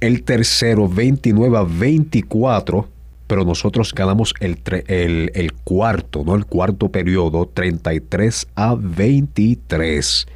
el 0.00 0.22
tercero 0.22 0.88
29 0.88 1.58
a 1.58 1.62
24, 1.62 2.88
pero 3.26 3.44
nosotros 3.44 3.92
ganamos 3.94 4.34
el, 4.40 4.58
el, 4.88 5.30
el 5.34 5.52
cuarto, 5.52 6.24
¿no? 6.24 6.34
El 6.34 6.46
cuarto 6.46 6.88
periodo 6.88 7.46
33 7.52 8.46
a 8.54 8.74
23. 8.74 10.26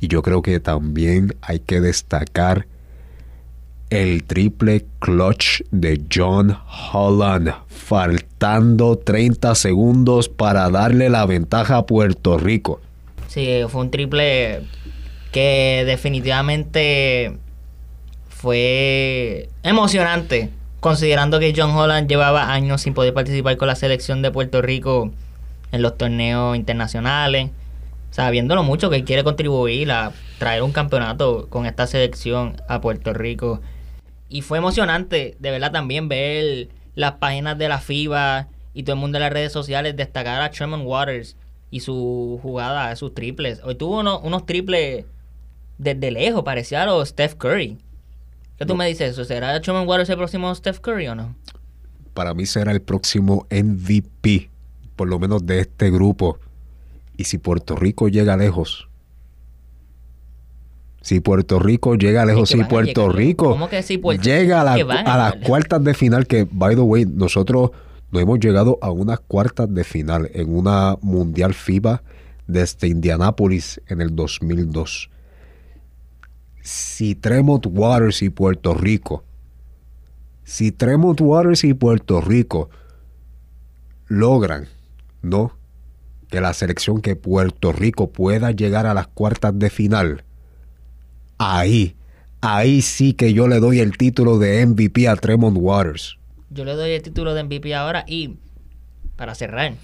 Y 0.00 0.08
yo 0.08 0.22
creo 0.22 0.42
que 0.42 0.60
también 0.60 1.34
hay 1.42 1.58
que 1.58 1.80
destacar 1.80 2.66
el 3.90 4.24
triple 4.24 4.84
clutch 4.98 5.62
de 5.70 6.02
John 6.12 6.56
Holland, 6.92 7.54
faltando 7.68 8.98
30 8.98 9.54
segundos 9.54 10.28
para 10.28 10.68
darle 10.70 11.08
la 11.08 11.24
ventaja 11.26 11.78
a 11.78 11.86
Puerto 11.86 12.38
Rico. 12.38 12.80
Sí, 13.38 13.60
fue 13.68 13.82
un 13.82 13.92
triple 13.92 14.62
que 15.30 15.84
definitivamente 15.86 17.38
fue 18.28 19.48
emocionante, 19.62 20.50
considerando 20.80 21.38
que 21.38 21.54
John 21.56 21.70
Holland 21.70 22.08
llevaba 22.08 22.52
años 22.52 22.80
sin 22.82 22.94
poder 22.94 23.14
participar 23.14 23.56
con 23.56 23.68
la 23.68 23.76
selección 23.76 24.22
de 24.22 24.32
Puerto 24.32 24.60
Rico 24.60 25.12
en 25.70 25.82
los 25.82 25.96
torneos 25.96 26.56
internacionales. 26.56 27.50
Sabiéndolo 28.10 28.64
mucho 28.64 28.90
que 28.90 29.04
quiere 29.04 29.22
contribuir 29.22 29.92
a 29.92 30.10
traer 30.40 30.64
un 30.64 30.72
campeonato 30.72 31.46
con 31.48 31.64
esta 31.64 31.86
selección 31.86 32.60
a 32.66 32.80
Puerto 32.80 33.12
Rico. 33.14 33.60
Y 34.28 34.42
fue 34.42 34.58
emocionante, 34.58 35.36
de 35.38 35.50
verdad, 35.52 35.70
también 35.70 36.08
ver 36.08 36.70
las 36.96 37.12
páginas 37.12 37.56
de 37.56 37.68
la 37.68 37.78
FIBA 37.78 38.48
y 38.74 38.82
todo 38.82 38.94
el 38.94 39.00
mundo 39.00 39.18
de 39.18 39.20
las 39.26 39.32
redes 39.32 39.52
sociales 39.52 39.94
destacar 39.94 40.42
a 40.42 40.50
Tremont 40.50 40.82
Waters 40.84 41.36
y 41.70 41.80
su 41.80 42.38
jugada, 42.42 42.94
sus 42.96 43.14
triples. 43.14 43.60
Hoy 43.64 43.74
tuvo 43.74 44.00
unos, 44.00 44.46
triples 44.46 45.04
desde 45.76 46.10
lejos, 46.10 46.42
parecía 46.42 46.82
a 46.82 46.86
los 46.86 47.08
Steph 47.08 47.34
Curry. 47.34 47.78
¿Qué 48.58 48.66
tú 48.66 48.74
me 48.74 48.86
dices 48.86 49.12
eso? 49.12 49.24
¿Será 49.24 49.60
Truman 49.60 49.86
Waters 49.86 50.10
el 50.10 50.16
próximo 50.16 50.52
Steph 50.54 50.80
Curry 50.80 51.08
o 51.08 51.14
no? 51.14 51.34
Para 52.14 52.34
mí 52.34 52.46
será 52.46 52.72
el 52.72 52.80
próximo 52.82 53.46
MVP, 53.50 54.50
por 54.96 55.08
lo 55.08 55.18
menos 55.18 55.46
de 55.46 55.60
este 55.60 55.90
grupo. 55.90 56.38
Y 57.16 57.24
si 57.24 57.38
Puerto 57.38 57.76
Rico 57.76 58.08
llega 58.08 58.36
lejos, 58.36 58.88
si 61.00 61.20
Puerto 61.20 61.60
Rico 61.60 61.94
llega 61.94 62.24
lejos, 62.24 62.48
si 62.48 62.56
Puerto 62.64 63.08
Rico 63.08 63.56
llega 64.20 64.60
a, 64.60 64.64
la, 64.64 64.72
a 64.74 65.16
las 65.16 65.36
cuartas 65.46 65.82
de 65.84 65.94
final, 65.94 66.26
que, 66.26 66.46
by 66.50 66.74
the 66.74 66.80
way, 66.80 67.06
nosotros 67.06 67.70
no 68.10 68.20
hemos 68.20 68.40
llegado 68.40 68.78
a 68.80 68.90
unas 68.90 69.20
cuartas 69.20 69.72
de 69.72 69.84
final 69.84 70.30
en 70.32 70.54
una 70.54 70.96
Mundial 71.02 71.54
FIBA 71.54 72.02
desde 72.46 72.88
Indianápolis 72.88 73.80
en 73.86 74.00
el 74.00 74.16
2002. 74.16 75.10
Si 76.62 77.14
Tremont 77.14 77.66
Waters 77.66 78.22
y 78.22 78.30
Puerto 78.30 78.74
Rico, 78.74 79.24
si 80.44 80.72
Tremont 80.72 81.20
Waters 81.20 81.64
y 81.64 81.74
Puerto 81.74 82.20
Rico 82.20 82.70
logran, 84.06 84.68
¿no? 85.20 85.52
Que 86.30 86.40
la 86.40 86.54
selección 86.54 87.02
que 87.02 87.16
Puerto 87.16 87.72
Rico 87.72 88.10
pueda 88.10 88.50
llegar 88.52 88.86
a 88.86 88.94
las 88.94 89.08
cuartas 89.08 89.58
de 89.58 89.68
final, 89.68 90.24
ahí, 91.36 91.96
ahí 92.40 92.80
sí 92.80 93.12
que 93.12 93.34
yo 93.34 93.48
le 93.48 93.60
doy 93.60 93.80
el 93.80 93.98
título 93.98 94.38
de 94.38 94.64
MVP 94.64 95.08
a 95.08 95.16
Tremont 95.16 95.56
Waters 95.58 96.18
yo 96.50 96.64
le 96.64 96.74
doy 96.74 96.90
el 96.90 97.02
título 97.02 97.34
de 97.34 97.44
MVP 97.44 97.74
ahora 97.74 98.04
y 98.06 98.36
para 99.16 99.34
cerrar, 99.34 99.74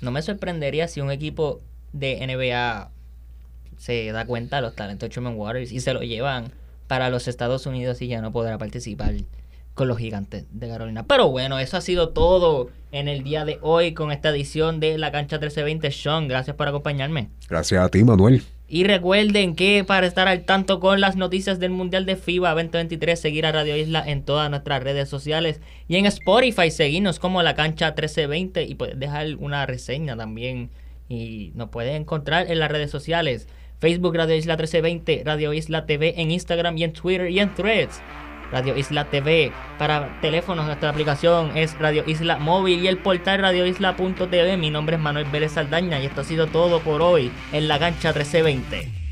no 0.00 0.10
me 0.10 0.22
sorprendería 0.22 0.88
si 0.88 1.00
un 1.00 1.10
equipo 1.10 1.60
de 1.92 2.24
NBA 2.26 2.90
se 3.76 4.10
da 4.12 4.26
cuenta 4.26 4.56
de 4.56 4.62
los 4.62 4.74
talentos 4.74 5.08
de 5.08 5.12
Truman 5.12 5.36
Waters 5.36 5.72
y 5.72 5.80
se 5.80 5.94
lo 5.94 6.00
llevan 6.00 6.52
para 6.86 7.10
los 7.10 7.28
Estados 7.28 7.66
Unidos 7.66 8.02
y 8.02 8.08
ya 8.08 8.20
no 8.20 8.32
podrá 8.32 8.58
participar 8.58 9.14
con 9.74 9.88
los 9.88 9.98
gigantes 9.98 10.44
de 10.50 10.68
Carolina. 10.68 11.04
Pero 11.06 11.30
bueno, 11.30 11.58
eso 11.58 11.76
ha 11.76 11.80
sido 11.80 12.08
todo 12.08 12.70
en 12.90 13.06
el 13.06 13.22
día 13.22 13.44
de 13.44 13.58
hoy 13.62 13.94
con 13.94 14.10
esta 14.10 14.30
edición 14.30 14.80
de 14.80 14.98
La 14.98 15.12
Cancha 15.12 15.36
1320. 15.36 15.92
Sean, 15.92 16.26
gracias 16.26 16.56
por 16.56 16.66
acompañarme. 16.66 17.30
Gracias 17.48 17.82
a 17.82 17.88
ti, 17.88 18.02
Manuel. 18.02 18.42
Y 18.70 18.84
recuerden 18.84 19.56
que 19.56 19.82
para 19.82 20.06
estar 20.06 20.28
al 20.28 20.44
tanto 20.44 20.78
con 20.78 21.00
las 21.00 21.16
noticias 21.16 21.58
del 21.58 21.70
Mundial 21.70 22.04
de 22.04 22.16
FIBA 22.16 22.50
2023, 22.50 23.18
seguir 23.18 23.46
a 23.46 23.52
Radio 23.52 23.74
Isla 23.74 24.04
en 24.06 24.22
todas 24.22 24.50
nuestras 24.50 24.82
redes 24.82 25.08
sociales 25.08 25.62
y 25.88 25.96
en 25.96 26.04
Spotify, 26.04 26.70
seguirnos 26.70 27.18
como 27.18 27.42
La 27.42 27.54
Cancha 27.54 27.86
1320 27.86 28.64
y 28.64 28.74
puedes 28.74 28.98
dejar 28.98 29.36
una 29.36 29.64
reseña 29.64 30.16
también. 30.16 30.70
Y 31.08 31.52
nos 31.54 31.70
puedes 31.70 31.98
encontrar 31.98 32.50
en 32.50 32.58
las 32.58 32.70
redes 32.70 32.90
sociales. 32.90 33.48
Facebook 33.78 34.14
Radio 34.14 34.34
Isla 34.34 34.54
1320, 34.54 35.22
Radio 35.24 35.54
Isla 35.54 35.86
TV 35.86 36.20
en 36.20 36.30
Instagram 36.30 36.76
y 36.76 36.84
en 36.84 36.92
Twitter 36.92 37.30
y 37.30 37.40
en 37.40 37.54
Threads. 37.54 38.02
Radio 38.52 38.76
Isla 38.76 39.04
TV. 39.04 39.52
Para 39.78 40.20
teléfonos, 40.20 40.66
nuestra 40.66 40.90
aplicación 40.90 41.56
es 41.56 41.78
Radio 41.78 42.04
Isla 42.06 42.38
Móvil 42.38 42.80
y 42.80 42.88
el 42.88 42.98
portal 42.98 43.40
radioisla.tv. 43.40 44.56
Mi 44.56 44.70
nombre 44.70 44.96
es 44.96 45.02
Manuel 45.02 45.26
Vélez 45.26 45.52
Saldaña 45.52 46.00
y 46.00 46.06
esto 46.06 46.22
ha 46.22 46.24
sido 46.24 46.46
todo 46.46 46.80
por 46.80 47.02
hoy 47.02 47.30
en 47.52 47.68
la 47.68 47.78
cancha 47.78 48.08
1320. 48.08 49.07